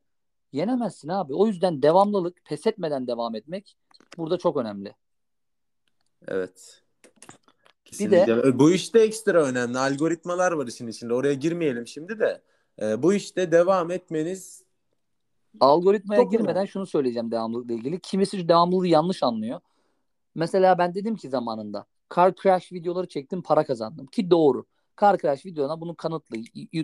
[0.52, 1.34] yenemezsin abi.
[1.34, 3.78] O yüzden devamlılık, pes etmeden devam etmek
[4.18, 4.96] burada çok önemli.
[6.28, 6.84] Evet.
[8.00, 8.60] Bir de-.
[8.60, 9.78] Bu işte ekstra önemli.
[9.78, 11.14] Algoritmalar var işin içinde.
[11.14, 12.42] Oraya girmeyelim şimdi de.
[12.82, 14.63] Ee, bu işte devam etmeniz
[15.60, 16.68] Algoritmaya Çok girmeden önemli.
[16.68, 18.00] şunu söyleyeceğim devamlılıkla ilgili.
[18.00, 19.60] Kimisi devamlılığı yanlış anlıyor.
[20.36, 21.86] Mesela ben dedim ki zamanında
[22.16, 24.06] car crash videoları çektim para kazandım.
[24.06, 24.66] Ki doğru.
[25.02, 26.38] Car crash videona bunu kanıtlı.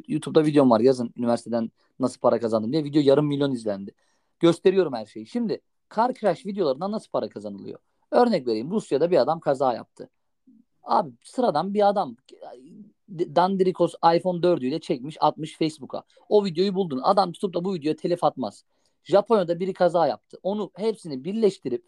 [0.07, 2.83] YouTube'da videom var yazın üniversiteden nasıl para kazandım diye.
[2.83, 3.93] Video yarım milyon izlendi.
[4.39, 5.27] Gösteriyorum her şeyi.
[5.27, 5.61] Şimdi
[5.95, 7.79] car crash videolarından nasıl para kazanılıyor?
[8.11, 8.71] Örnek vereyim.
[8.71, 10.09] Rusya'da bir adam kaza yaptı.
[10.83, 12.15] Abi sıradan bir adam
[13.09, 16.03] Dandirikos iPhone 4'üyle çekmiş atmış Facebook'a.
[16.29, 17.01] O videoyu buldun.
[17.03, 18.63] Adam tutup da bu videoya telif atmaz.
[19.03, 20.37] Japonya'da biri kaza yaptı.
[20.43, 21.85] Onu hepsini birleştirip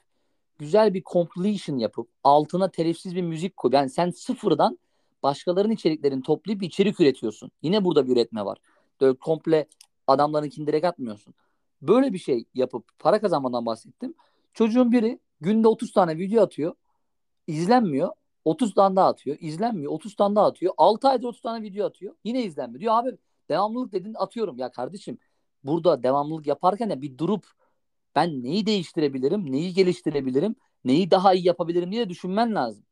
[0.58, 3.72] güzel bir completion yapıp altına telifsiz bir müzik koy.
[3.74, 4.80] Yani sen sıfırdan
[5.24, 7.52] başkalarının içeriklerini toplayıp içerik üretiyorsun.
[7.62, 8.58] Yine burada bir üretme var.
[9.02, 9.68] Böyle komple
[10.08, 11.34] adamlarınkini direkt atmıyorsun.
[11.82, 14.14] Böyle bir şey yapıp para kazanmadan bahsettim.
[14.54, 16.76] Çocuğun biri günde 30 tane video atıyor.
[17.48, 18.10] izlenmiyor.
[18.46, 19.38] 30 tane daha atıyor.
[19.40, 19.92] izlenmiyor.
[19.92, 20.74] 30 tane daha atıyor.
[20.78, 22.16] 6 ayda 30 tane video atıyor.
[22.24, 22.82] Yine izlenmiyor.
[22.82, 23.18] Diyor abi
[23.50, 24.58] devamlılık dedin atıyorum.
[24.58, 25.18] Ya kardeşim
[25.64, 27.46] burada devamlılık yaparken de bir durup
[28.16, 32.86] ben neyi değiştirebilirim, neyi geliştirebilirim, neyi daha iyi yapabilirim diye düşünmen lazım.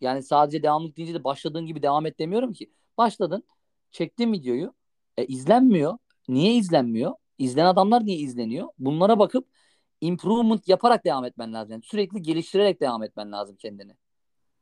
[0.00, 2.72] Yani sadece devamlılık deyince de başladığın gibi devam et demiyorum ki.
[2.98, 3.44] Başladın,
[3.90, 4.74] çektin videoyu,
[5.16, 5.98] e, izlenmiyor.
[6.28, 7.14] Niye izlenmiyor?
[7.38, 8.68] İzleyen adamlar niye izleniyor?
[8.78, 9.48] Bunlara bakıp
[10.00, 11.72] improvement yaparak devam etmen lazım.
[11.72, 13.96] Yani sürekli geliştirerek devam etmen lazım kendini.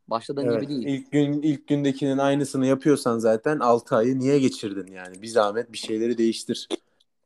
[0.08, 0.60] Başladığın Evet.
[0.60, 0.86] gibi değil.
[0.86, 5.22] İlk gün ilk gündekinin aynısını yapıyorsan zaten 6 ayı niye geçirdin yani?
[5.22, 6.68] Bir zahmet bir şeyleri değiştir.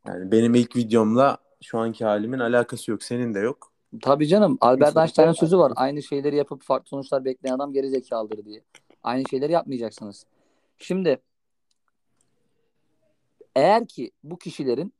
[0.07, 3.03] Yani benim ilk videomla şu anki halimin alakası yok.
[3.03, 3.71] Senin de yok.
[4.01, 4.57] Tabii canım.
[4.61, 4.97] Albert.
[4.97, 5.73] Einstein'ın sözü var.
[5.75, 8.63] Aynı şeyleri yapıp farklı sonuçlar bekleyen adam geri zekalıdır diye.
[9.03, 10.25] Aynı şeyleri yapmayacaksınız.
[10.77, 11.21] Şimdi
[13.55, 14.93] eğer ki bu kişilerin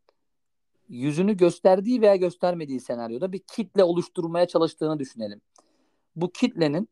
[0.90, 5.42] yüzünü gösterdiği veya göstermediği senaryoda bir kitle oluşturmaya çalıştığını düşünelim.
[6.16, 6.90] Bu kitlenin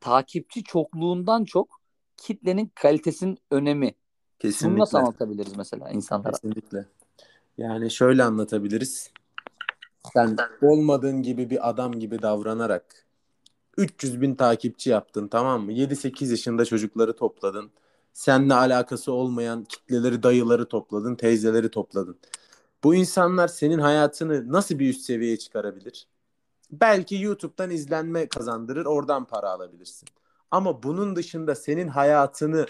[0.00, 1.80] takipçi çokluğundan çok
[2.16, 3.86] kitlenin kalitesinin önemi.
[3.86, 3.94] Bunu
[4.38, 4.80] Kesinlikle.
[4.80, 6.32] nasıl anlatabiliriz mesela insanlara?
[6.32, 6.86] Kesinlikle.
[7.58, 9.10] Yani şöyle anlatabiliriz.
[10.12, 13.06] Sen olmadığın gibi bir adam gibi davranarak
[13.76, 15.72] 300 bin takipçi yaptın tamam mı?
[15.72, 17.70] 7-8 yaşında çocukları topladın.
[18.12, 22.18] Seninle alakası olmayan kitleleri, dayıları topladın, teyzeleri topladın.
[22.84, 26.06] Bu insanlar senin hayatını nasıl bir üst seviyeye çıkarabilir?
[26.72, 30.08] Belki YouTube'dan izlenme kazandırır, oradan para alabilirsin.
[30.50, 32.66] Ama bunun dışında senin hayatını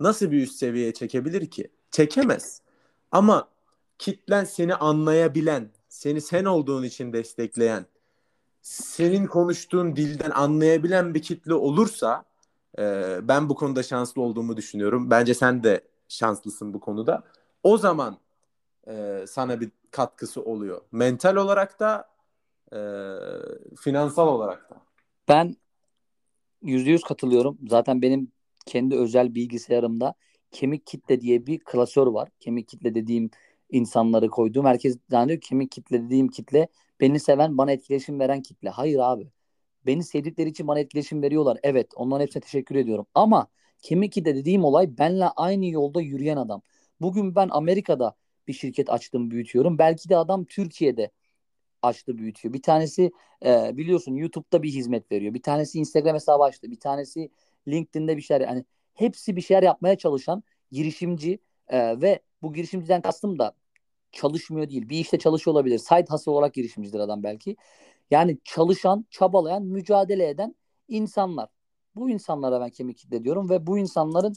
[0.00, 1.70] nasıl bir üst seviyeye çekebilir ki?
[1.90, 2.62] Çekemez.
[3.12, 3.48] Ama
[3.98, 7.86] kitlen seni anlayabilen, seni sen olduğun için destekleyen,
[8.62, 12.24] senin konuştuğun dilden anlayabilen bir kitle olursa
[12.78, 15.10] e, ben bu konuda şanslı olduğumu düşünüyorum.
[15.10, 17.22] Bence sen de şanslısın bu konuda.
[17.62, 18.18] O zaman
[18.88, 20.80] e, sana bir katkısı oluyor.
[20.92, 22.13] Mental olarak da
[22.72, 22.78] e,
[23.80, 24.82] finansal olarak da.
[25.28, 25.56] Ben
[26.62, 27.58] yüzde yüz katılıyorum.
[27.68, 28.32] Zaten benim
[28.66, 30.14] kendi özel bilgisayarımda
[30.50, 32.28] kemik kitle diye bir klasör var.
[32.40, 33.30] Kemik kitle dediğim
[33.70, 34.66] insanları koyduğum.
[34.66, 36.68] Herkes zannediyor kemik kitle dediğim kitle
[37.00, 38.68] beni seven, bana etkileşim veren kitle.
[38.68, 39.30] Hayır abi.
[39.86, 41.58] Beni sevdikleri için bana etkileşim veriyorlar.
[41.62, 43.06] Evet, onların hepsine teşekkür ediyorum.
[43.14, 43.48] Ama
[43.82, 46.62] kemik kitle dediğim olay benle aynı yolda yürüyen adam.
[47.00, 48.14] Bugün ben Amerika'da
[48.48, 49.78] bir şirket açtım, büyütüyorum.
[49.78, 51.10] Belki de adam Türkiye'de
[51.84, 52.54] açtı büyütüyor.
[52.54, 53.12] Bir tanesi
[53.44, 55.34] e, biliyorsun YouTube'da bir hizmet veriyor.
[55.34, 56.70] Bir tanesi Instagram hesabı açtı.
[56.70, 57.30] Bir tanesi
[57.68, 60.42] LinkedIn'de bir şeyler yani hepsi bir şeyler yapmaya çalışan
[60.72, 63.54] girişimci e, ve bu girişimciden kastım da
[64.12, 64.88] çalışmıyor değil.
[64.88, 65.78] Bir işte çalışıyor olabilir.
[65.78, 67.56] Side hustle olarak girişimcidir adam belki.
[68.10, 70.54] Yani çalışan, çabalayan, mücadele eden
[70.88, 71.48] insanlar.
[71.96, 74.34] Bu insanlara ben kemik kitle diyorum ve bu insanların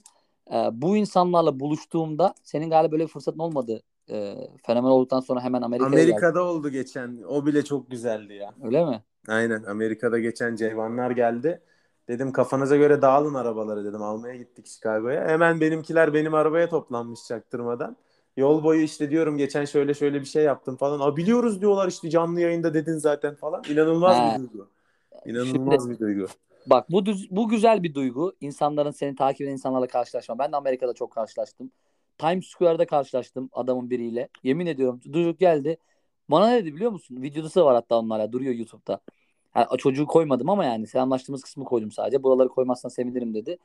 [0.52, 3.84] e, bu insanlarla buluştuğumda senin galiba böyle bir fırsatın olmadı.
[4.12, 6.04] E, fenomen olduktan sonra hemen Amerika'ya.
[6.04, 7.24] Amerika'da oldu geçen.
[7.30, 8.54] O bile çok güzeldi ya.
[8.64, 9.04] Öyle mi?
[9.28, 9.64] Aynen.
[9.64, 11.62] Amerika'da geçen Ceyvanlar geldi.
[12.08, 14.02] Dedim kafanıza göre dağılın arabaları dedim.
[14.02, 15.28] Almaya gittik Chicago'ya.
[15.28, 17.98] Hemen benimkiler benim arabaya toplanmış çaktırmadan.
[18.38, 21.00] Yol boyu işte diyorum geçen şöyle şöyle bir şey yaptım falan.
[21.00, 23.64] Aa biliyoruz diyorlar işte canlı yayında dedin zaten falan.
[23.70, 24.36] İnanılmaz He.
[24.36, 24.68] bir duygu.
[25.26, 26.26] İnanılmaz bir duygu.
[26.66, 28.34] Bak bu düz, bu güzel bir duygu.
[28.42, 30.40] İnsanların seni takip eden insanlarla karşılaşma.
[30.40, 31.72] Ben de Amerika'da çok karşılaştım.
[32.18, 34.30] Times Square'da karşılaştım adamın biriyle.
[34.44, 35.78] Yemin ediyorum çocuk geldi.
[36.30, 37.22] Bana ne dedi biliyor musun?
[37.22, 39.02] Videosu var hatta onlarla duruyor YouTube'da.
[39.56, 42.24] Yani çocuğu koymadım ama yani selamlaştığımız kısmı koydum sadece.
[42.24, 43.58] Buraları koymazsan sevinirim dedi.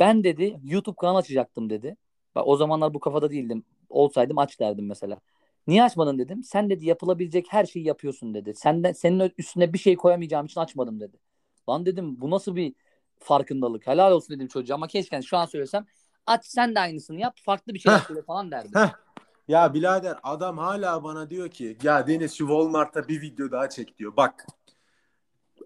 [0.00, 1.96] Ben dedi YouTube kanalı açacaktım dedi.
[2.34, 3.64] Bak o zamanlar bu kafada değildim.
[3.90, 5.20] Olsaydım aç derdim mesela.
[5.66, 6.44] Niye açmadın dedim.
[6.44, 8.54] Sen dedi yapılabilecek her şeyi yapıyorsun dedi.
[8.54, 11.16] Senden senin üstüne bir şey koyamayacağım için açmadım dedi.
[11.68, 12.74] Lan dedim bu nasıl bir
[13.18, 13.86] farkındalık?
[13.86, 15.86] Helal olsun dedim çocuğa ama keşke şu an söylesem
[16.30, 18.70] aç sen de aynısını yap farklı bir şey söyle falan derdim.
[18.74, 18.92] Heh.
[19.48, 23.98] Ya birader adam hala bana diyor ki ya Deniz şu Walmart'a bir video daha çek
[23.98, 24.16] diyor.
[24.16, 24.46] Bak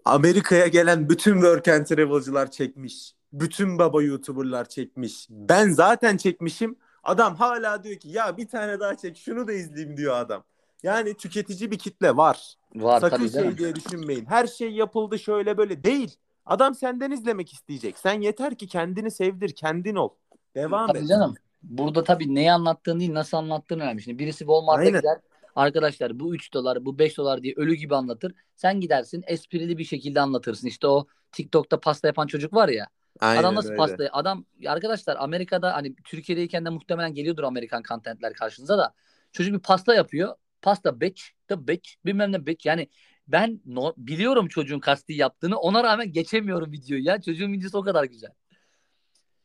[0.05, 3.15] Amerika'ya gelen bütün work and travel'cılar çekmiş.
[3.33, 5.27] Bütün baba YouTuber'lar çekmiş.
[5.29, 9.97] Ben zaten çekmişim Adam hala diyor ki ya bir tane daha çek şunu da izleyeyim
[9.97, 10.43] diyor adam.
[10.83, 12.55] Yani tüketici bir kitle var.
[12.75, 14.25] Var Sakın tabii şey diye düşünmeyin.
[14.25, 16.15] Her şey yapıldı şöyle böyle değil.
[16.45, 17.97] Adam senden izlemek isteyecek.
[17.97, 20.09] Sen yeter ki kendini sevdir, kendin ol.
[20.55, 21.07] Devam Tabii et.
[21.07, 21.35] canım.
[21.63, 24.01] Burada tabii neyi anlattığın değil nasıl anlattığın önemli.
[24.01, 24.99] Şimdi birisi Walmart'a Aynen.
[24.99, 25.17] gider.
[25.55, 28.33] Arkadaşlar bu 3 dolar bu 5 dolar diye ölü gibi anlatır.
[28.55, 30.67] Sen gidersin esprili bir şekilde anlatırsın.
[30.67, 32.87] İşte o TikTok'ta pasta yapan çocuk var ya.
[33.19, 33.77] Aynen adam nasıl öyle.
[33.77, 34.09] pastayı?
[34.13, 38.93] Adam arkadaşlar Amerika'da hani Türkiye'deyken de muhtemelen geliyordur Amerikan contentler karşınıza da.
[39.31, 40.35] Çocuk bir pasta yapıyor.
[40.61, 42.65] Pasta bitch, the bitch, bilmem ne bitch.
[42.65, 42.89] Yani
[43.27, 45.57] ben no, biliyorum çocuğun kasti yaptığını.
[45.57, 47.21] Ona rağmen geçemiyorum videoyu ya.
[47.21, 48.31] Çocuğun videosu o kadar güzel.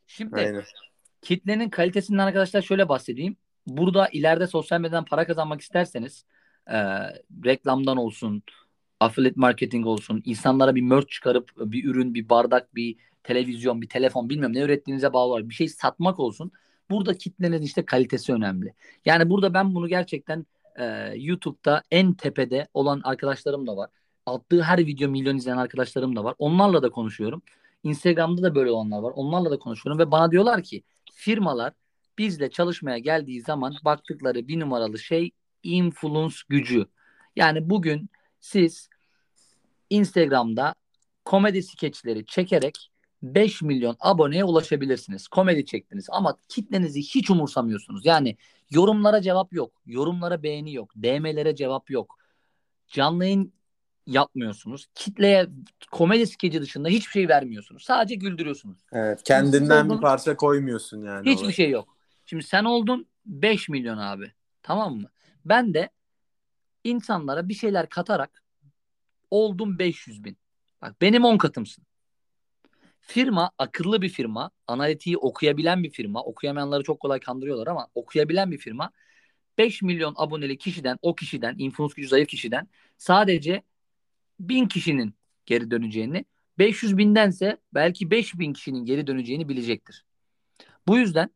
[0.07, 0.63] Şimdi Aynen.
[1.23, 3.37] Kitlenin kalitesinden arkadaşlar şöyle bahsedeyim.
[3.67, 6.25] Burada ileride sosyal medyadan para kazanmak isterseniz
[6.67, 6.77] e,
[7.45, 8.43] reklamdan olsun,
[9.01, 14.29] affiliate marketing olsun, insanlara bir merch çıkarıp bir ürün, bir bardak, bir televizyon, bir telefon
[14.29, 16.53] bilmiyorum ne ürettiğinize bağlı olarak bir şey satmak olsun.
[16.91, 18.75] Burada kitlenin işte kalitesi önemli.
[19.05, 20.47] Yani burada ben bunu gerçekten
[20.77, 23.91] e, YouTube'da en tepede olan arkadaşlarım da var.
[24.27, 26.35] Attığı her video milyon izleyen arkadaşlarım da var.
[26.39, 27.43] Onlarla da konuşuyorum.
[27.83, 29.13] Instagram'da da böyle olanlar var.
[29.17, 30.83] Onlarla da konuşuyorum ve bana diyorlar ki
[31.21, 31.73] firmalar
[32.19, 35.31] bizle çalışmaya geldiği zaman baktıkları bir numaralı şey
[35.63, 36.87] influence gücü.
[37.37, 38.11] Yani bugün
[38.41, 38.89] siz
[39.91, 40.75] Instagram'da
[41.25, 42.91] komedi skeçleri çekerek
[43.23, 45.29] 5 milyon aboneye ulaşabilirsiniz.
[45.29, 48.07] Komedi çektiniz ama kitlenizi hiç umursamıyorsunuz.
[48.07, 48.37] Yani
[48.71, 49.83] yorumlara cevap yok.
[49.87, 50.93] Yorumlara beğeni yok.
[50.97, 52.17] DM'lere cevap yok.
[52.89, 53.53] Canlı yayın
[54.11, 54.87] yapmıyorsunuz.
[54.95, 55.47] Kitleye
[55.91, 57.83] komedi skeci dışında hiçbir şey vermiyorsunuz.
[57.83, 58.79] Sadece güldürüyorsunuz.
[58.93, 61.31] Evet, kendinden Siz bir parça koymuyorsun yani.
[61.31, 61.53] Hiçbir oraya.
[61.53, 61.97] şey yok.
[62.27, 64.33] Şimdi sen oldun 5 milyon abi.
[64.63, 65.11] Tamam mı?
[65.45, 65.91] Ben de
[66.85, 68.43] insanlara bir şeyler katarak
[69.31, 70.37] oldum 500 bin.
[70.83, 71.85] Bak benim 10 katımsın.
[73.01, 74.51] Firma akıllı bir firma.
[74.67, 76.23] Analitiği okuyabilen bir firma.
[76.23, 78.91] Okuyamayanları çok kolay kandırıyorlar ama okuyabilen bir firma.
[79.59, 83.63] 5 milyon aboneli kişiden o kişiden influence gücü zayıf kişiden sadece
[84.49, 85.15] 1000 kişinin
[85.47, 86.25] geri döneceğini
[86.59, 90.05] 500 bindense belki 5000 kişinin geri döneceğini bilecektir.
[90.87, 91.31] Bu yüzden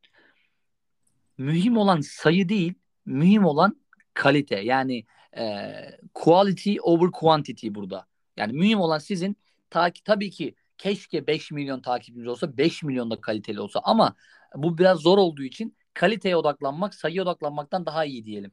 [1.37, 2.73] mühim olan sayı değil,
[3.05, 3.81] mühim olan
[4.13, 4.59] kalite.
[4.59, 5.05] Yani
[5.37, 5.71] e,
[6.13, 8.07] quality over quantity burada.
[8.37, 9.37] Yani mühim olan sizin
[9.69, 14.15] takip tabii ki keşke 5 milyon takipçiniz olsa 5 milyon da kaliteli olsa ama
[14.55, 18.51] bu biraz zor olduğu için kaliteye odaklanmak sayıya odaklanmaktan daha iyi diyelim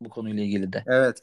[0.00, 0.84] bu konuyla ilgili de.
[0.86, 1.20] Evet,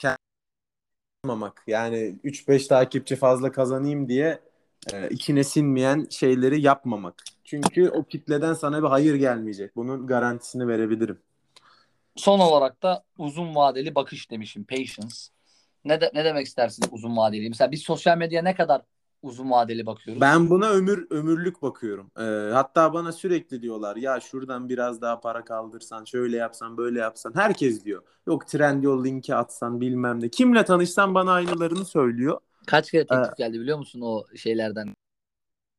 [1.23, 1.63] kendini olmamak.
[1.67, 4.39] Yani 3-5 takipçi fazla kazanayım diye
[4.93, 7.23] e, içine sinmeyen şeyleri yapmamak.
[7.43, 9.75] Çünkü o kitleden sana bir hayır gelmeyecek.
[9.75, 11.19] Bunun garantisini verebilirim.
[12.15, 14.63] Son olarak da uzun vadeli bakış demişim.
[14.63, 15.15] Patience.
[15.85, 17.49] Ne, de, ne demek istersin uzun vadeli?
[17.49, 18.81] Mesela biz sosyal medyaya ne kadar
[19.21, 20.21] uzun vadeli bakıyoruz?
[20.21, 22.11] Ben buna ömür ömürlük bakıyorum.
[22.19, 27.35] Ee, hatta bana sürekli diyorlar ya şuradan biraz daha para kaldırsan, şöyle yapsan, böyle yapsan.
[27.35, 28.03] Herkes diyor.
[28.27, 30.29] Yok Trendyol linki atsan bilmem ne.
[30.29, 32.39] Kimle tanışsan bana aynılarını söylüyor.
[32.67, 34.93] Kaç kere teklif Ee, geldi biliyor musun o şeylerden?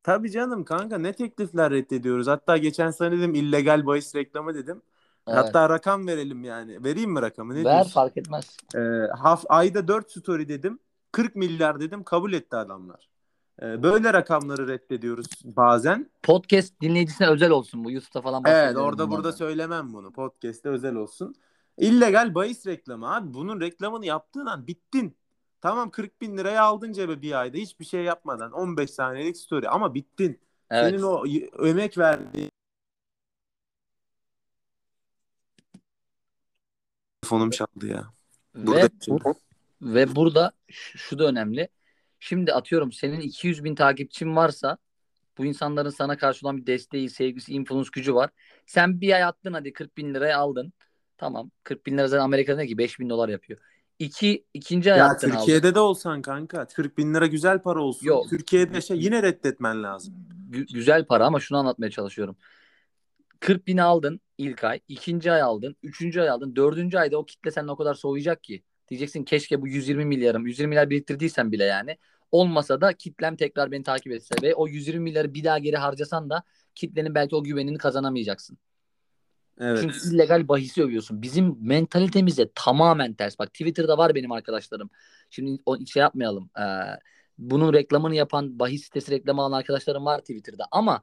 [0.02, 2.26] Tabii canım kanka ne teklifler reddediyoruz.
[2.26, 4.82] Hatta geçen sene dedim illegal bahis reklamı dedim.
[5.28, 5.36] Evet.
[5.38, 6.84] Hatta rakam verelim yani.
[6.84, 7.54] Vereyim mi rakamı?
[7.54, 7.90] Ne Ver diyorsun?
[7.90, 8.56] fark etmez.
[8.74, 8.78] Ee,
[9.22, 10.78] haf- ayda 4 story dedim.
[11.12, 12.04] 40 milyar dedim.
[12.04, 13.09] Kabul etti adamlar.
[13.62, 16.10] Ee, böyle rakamları reddediyoruz bazen.
[16.22, 17.90] Podcast dinleyicisine özel olsun bu.
[17.90, 20.12] YouTube'da falan Evet orada burada söylemem bunu.
[20.12, 21.34] Podcast'te özel olsun.
[21.78, 23.34] İllegal bahis reklamı abi.
[23.34, 25.16] Bunun reklamını yaptığın an bittin.
[25.60, 29.94] Tamam 40 bin liraya aldın cebe bir ayda hiçbir şey yapmadan 15 saniyelik story ama
[29.94, 30.40] bittin.
[30.70, 30.90] Evet.
[30.90, 31.24] Senin o
[31.66, 32.50] emek verdiğin
[37.22, 38.12] telefonum çaldı ya.
[38.54, 39.34] Burada Ve,
[39.82, 41.68] ve burada şu da önemli.
[42.20, 44.78] Şimdi atıyorum senin 200 bin takipçin varsa
[45.38, 48.30] bu insanların sana karşı olan bir desteği, sevgisi, influence gücü var.
[48.66, 50.72] Sen bir ay attın hadi 40 bin liraya aldın.
[51.16, 51.50] Tamam.
[51.64, 53.58] 40 bin lira zaten Amerika'da ne ki 5 bin dolar yapıyor.
[53.98, 55.38] İki, ikinci ay Ya attın aldın.
[55.38, 58.06] Türkiye'de de olsan kanka 40 bin lira güzel para olsun.
[58.06, 58.30] Yok.
[58.30, 60.14] Türkiye'de şey yine reddetmen lazım.
[60.50, 62.36] Gü- güzel para ama şunu anlatmaya çalışıyorum.
[63.40, 67.50] 40 bini aldın ilk ay, ikinci ay aldın, üçüncü ay aldın, dördüncü ayda o kitle
[67.50, 68.62] seninle o kadar soğuyacak ki.
[68.90, 71.98] Diyeceksin keşke bu 120 milyarım, 120 milyar biriktirdiysen bile yani.
[72.32, 76.30] Olmasa da kitlem tekrar beni takip etse ve o 120 milyarı bir daha geri harcasan
[76.30, 76.42] da
[76.74, 78.58] kitlenin belki o güvenini kazanamayacaksın.
[79.60, 79.78] Evet.
[79.80, 81.22] Çünkü illegal bahisi övüyorsun.
[81.22, 83.38] Bizim mentalitemize tamamen ters.
[83.38, 84.90] Bak Twitter'da var benim arkadaşlarım.
[85.30, 86.50] Şimdi o şey yapmayalım.
[86.58, 86.62] Ee,
[87.38, 90.64] bunun reklamını yapan bahis sitesi reklamı alan arkadaşlarım var Twitter'da.
[90.70, 91.02] Ama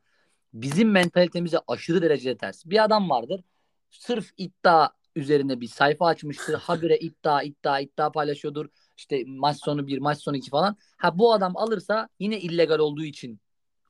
[0.53, 2.65] bizim mentalitemize aşırı derecede ters.
[2.65, 3.43] Bir adam vardır.
[3.89, 6.53] Sırf iddia üzerine bir sayfa açmıştır.
[6.59, 8.65] Habire iddia, iddia, iddia paylaşıyordur.
[8.97, 10.77] İşte maç sonu bir, maç sonu iki falan.
[10.97, 13.39] Ha bu adam alırsa yine illegal olduğu için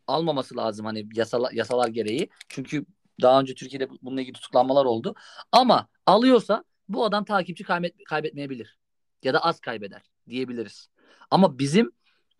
[0.07, 2.29] almaması lazım hani yasala, yasalar gereği.
[2.49, 2.85] Çünkü
[3.21, 5.15] Daha önce Türkiye'de bununla ilgili tutuklanmalar oldu.
[5.51, 8.77] Ama alıyorsa bu adam takipçi kaybet, kaybetmeyebilir.
[9.23, 10.87] Ya da az kaybeder diyebiliriz.
[11.31, 11.91] Ama bizim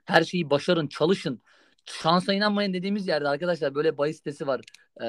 [0.06, 1.42] her şeyi başarın, çalışın,
[1.86, 4.62] şansa inanmayın dediğimiz yerde arkadaşlar böyle bahis sitesi var.
[5.02, 5.06] Ee,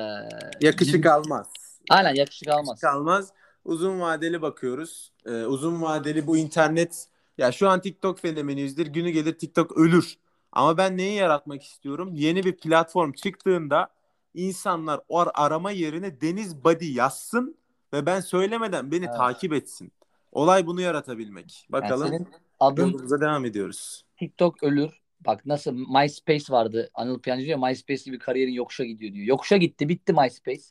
[0.61, 1.47] Yakışık bizim- almaz.
[1.91, 2.68] Aynen yakışık almaz.
[2.68, 3.33] Yakışık almaz.
[3.65, 5.13] Uzun vadeli bakıyoruz.
[5.27, 7.07] Ee, uzun vadeli bu internet
[7.39, 8.75] ya şu an TikTok fenomeniyiz.
[8.75, 10.15] Günü gelir TikTok ölür.
[10.53, 12.11] Ama ben neyi yaratmak istiyorum?
[12.15, 13.89] Yeni bir platform çıktığında
[14.35, 17.57] insanlar o ar- arama yerine Deniz Body yazsın
[17.93, 19.17] ve ben söylemeden beni Evet.
[19.17, 19.93] takip etsin.
[20.33, 21.67] Olay bunu yaratabilmek.
[21.73, 22.29] Yani Bakalım senin
[22.61, 24.05] adın yolumuza devam ediyoruz.
[24.19, 24.91] TikTok ölür.
[25.27, 26.91] Bak nasıl MySpace vardı.
[26.95, 29.27] Anıl Piyancı diyor MySpace gibi kariyerin yokuşa gidiyor diyor.
[29.27, 30.63] Yokuşa gitti bitti MySpace.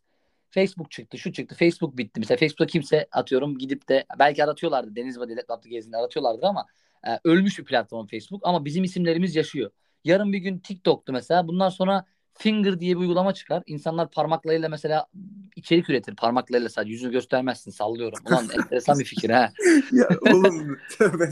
[0.50, 2.20] Facebook çıktı şu çıktı Facebook bitti.
[2.20, 6.66] Mesela Facebook'ta kimse atıyorum gidip de belki aratıyorlardı Deniz Vadi Laptop'ta gezdiğinde aratıyorlardır ama
[7.08, 9.72] e, ölmüş bir platform Facebook ama bizim isimlerimiz yaşıyor.
[10.04, 13.64] Yarın bir gün TikTok'tu mesela bundan sonra Finger diye bir uygulama çıkar.
[13.66, 15.06] İnsanlar parmaklarıyla mesela
[15.56, 16.16] içerik üretir.
[16.16, 18.20] Parmaklarıyla sadece yüzünü göstermezsin sallıyorum.
[18.28, 19.52] Ulan enteresan bir fikir ha.
[19.92, 21.30] ya oğlum tövbe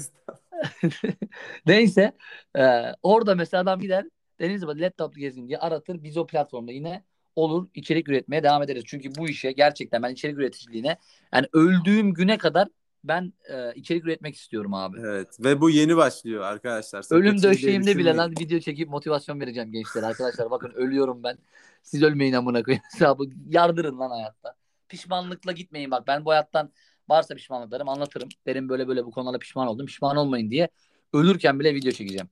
[1.65, 2.11] Neyse
[2.57, 4.05] e, orada mesela adam gider
[4.39, 6.03] Deniz Badi laptop gezin diye aratır.
[6.03, 7.03] Biz o platformda yine
[7.35, 8.83] olur içerik üretmeye devam ederiz.
[8.87, 10.97] Çünkü bu işe gerçekten ben içerik üreticiliğine
[11.33, 12.67] yani öldüğüm güne kadar
[13.03, 14.97] ben e, içerik üretmek istiyorum abi.
[14.99, 17.01] Evet ve bu yeni başlıyor arkadaşlar.
[17.01, 20.05] Sakın Ölüm döşeğimde bile lan video çekip motivasyon vereceğim gençlere.
[20.05, 21.37] Arkadaşlar bakın ölüyorum ben.
[21.83, 22.83] Siz ölmeyin amına koyayım.
[22.93, 24.55] Hesabı yardırın lan hayatta.
[24.89, 26.07] Pişmanlıkla gitmeyin bak.
[26.07, 26.71] Ben bu hayattan
[27.09, 28.29] varsa pişmanlıklarım anlatırım.
[28.47, 29.85] Derim böyle böyle bu konularda pişman oldum.
[29.85, 30.69] Pişman olmayın diye.
[31.13, 32.27] Ölürken bile video çekeceğim.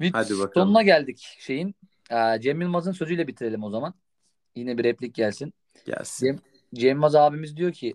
[0.00, 0.52] Ve Hadi bakalım.
[0.54, 1.74] Sonuna geldik şeyin.
[2.10, 3.94] Ee, Cem Yılmaz'ın sözüyle bitirelim o zaman.
[4.58, 5.54] Yine bir replik gelsin.
[5.86, 6.26] Gelsin.
[6.26, 6.36] Cem,
[6.74, 7.94] Cem Yılmaz abimiz diyor ki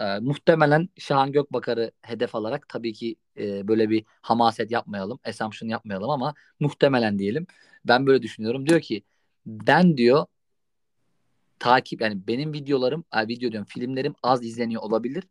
[0.00, 6.10] e, muhtemelen Şahan Gökbakar'ı hedef alarak tabii ki e, böyle bir hamaset yapmayalım, assumption yapmayalım
[6.10, 7.46] ama muhtemelen diyelim.
[7.84, 8.66] Ben böyle düşünüyorum.
[8.68, 9.02] Diyor ki
[9.46, 10.26] ben diyor
[11.58, 15.24] takip yani benim videolarım, ay video diyorum filmlerim az izleniyor olabilir.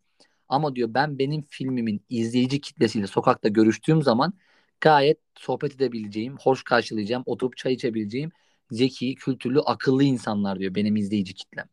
[0.50, 4.34] Ama diyor ben benim filmimin izleyici kitlesiyle sokakta görüştüğüm zaman
[4.82, 8.32] gayet sohbet edebileceğim, hoş karşılayacağım, oturup çay içebileceğim
[8.72, 11.66] zeki, kültürlü, akıllı insanlar diyor benim izleyici kitlem.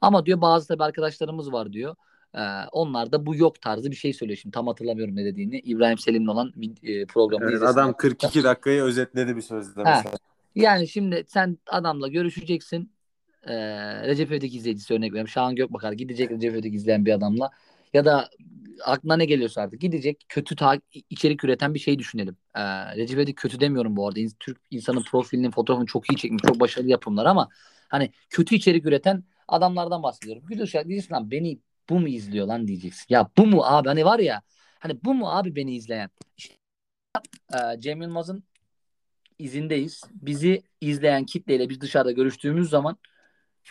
[0.00, 1.96] Ama diyor bazı tabii arkadaşlarımız var diyor.
[2.34, 2.40] Ee,
[2.72, 4.38] onlar da bu yok tarzı bir şey söylüyor.
[4.42, 5.58] Şimdi tam hatırlamıyorum ne dediğini.
[5.58, 6.52] İbrahim Selim'le olan
[6.82, 9.90] e, programı Evet, adam 42 dakikayı özetledi bir sözde Ha.
[9.96, 10.16] mesela.
[10.54, 12.90] Yani şimdi sen adamla görüşeceksin.
[13.46, 15.28] Ee, Recep İvedik izleyicisi örnek veriyorum.
[15.28, 17.50] Şahan Gökbakar gidecek Recep İvedik izleyen bir adamla.
[17.94, 18.28] Ya da
[18.84, 22.36] aklına ne geliyorsa artık gidecek kötü ta- içerik üreten bir şey düşünelim.
[22.54, 24.20] Ee, Recep İvedik kötü demiyorum bu arada.
[24.40, 26.42] Türk insanın profilinin fotoğrafını çok iyi çekmiş.
[26.42, 27.48] Çok başarılı yapımlar ama
[27.88, 30.42] hani kötü içerik üreten adamlardan bahsediyorum.
[30.46, 31.58] Gülüşer diyeceksin lan beni
[31.90, 33.06] bu mu izliyor lan diyeceksin.
[33.08, 34.42] Ya bu mu abi hani var ya
[34.78, 36.10] hani bu mu abi beni izleyen?
[36.36, 36.54] İşte,
[37.54, 38.44] e, Cem Yılmaz'ın
[39.38, 40.02] izindeyiz.
[40.12, 42.96] Bizi izleyen kitleyle biz dışarıda görüştüğümüz zaman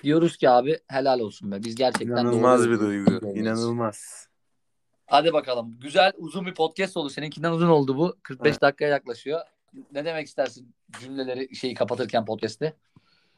[0.04, 1.64] diyoruz ki abi helal olsun be.
[1.64, 3.28] Biz gerçekten İnanılmaz bir duygu.
[3.36, 4.28] İnanılmaz.
[5.06, 5.78] Hadi bakalım.
[5.82, 7.10] Güzel uzun bir podcast oldu.
[7.10, 8.16] Seninkinden uzun oldu bu.
[8.24, 8.62] 45 Evet.
[8.62, 9.40] dakikaya yaklaşıyor.
[9.92, 12.74] Ne demek istersin cümleleri şeyi kapatırken podcast'i?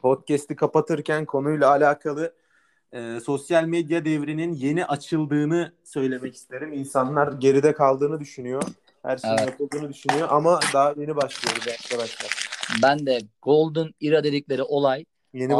[0.02, 2.34] Podcast'i kapatırken konuyla alakalı
[2.92, 6.72] e, sosyal medya devrinin yeni açıldığını söylemek isterim.
[6.72, 8.62] İnsanlar geride kaldığını düşünüyor.
[9.02, 9.48] Her şeyin Evet.
[9.48, 12.48] yapıldığını düşünüyor ama daha yeni başlıyoruz arkadaşlar.
[12.82, 15.04] Ben de Golden Era dedikleri olay
[15.34, 15.52] Yeni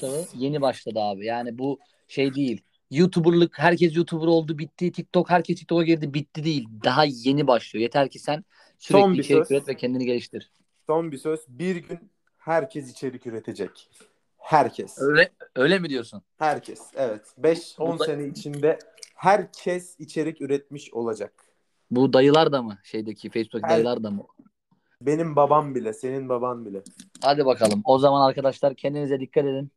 [0.00, 1.26] çağı yeni başladı abi.
[1.26, 2.62] Yani bu şey değil.
[2.90, 4.92] YouTuber'lık herkes YouTuber oldu bitti.
[4.92, 6.68] TikTok herkes TikTok'a girdi bitti değil.
[6.84, 7.82] Daha yeni başlıyor.
[7.82, 8.44] Yeter ki sen
[8.78, 9.50] sürekli Son bir içerik söz.
[9.50, 10.50] üret ve kendini geliştir.
[10.86, 11.40] Son bir söz.
[11.48, 13.90] Bir gün herkes içerik üretecek.
[14.38, 14.98] Herkes.
[14.98, 16.22] Öyle öyle mi diyorsun?
[16.38, 16.80] Herkes.
[16.96, 17.22] Evet.
[17.38, 18.78] 5-10 Bu da- sene içinde
[19.14, 21.32] herkes içerik üretmiş olacak.
[21.90, 22.78] Bu dayılar da mı?
[22.84, 24.26] Şeydeki Facebook Her- dayılar da mı?
[25.00, 26.82] Benim babam bile, senin baban bile.
[27.22, 27.82] Hadi bakalım.
[27.84, 29.70] O zaman arkadaşlar kendinize dikkat edin.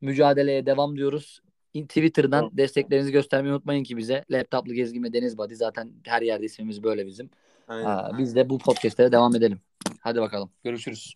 [0.00, 1.42] Mücadeleye devam diyoruz.
[1.74, 2.56] İn- Twitter'dan Tamam.
[2.56, 4.24] desteklerinizi göstermeyi unutmayın ki bize.
[4.30, 7.30] Laptoplu gezgin ve Deniz Badi zaten her yerde ismimiz böyle bizim.
[7.68, 7.84] Aynen.
[7.84, 9.60] Ha, biz de bu podcastlere devam edelim.
[10.00, 10.50] Hadi bakalım.
[10.64, 11.14] Görüşürüz.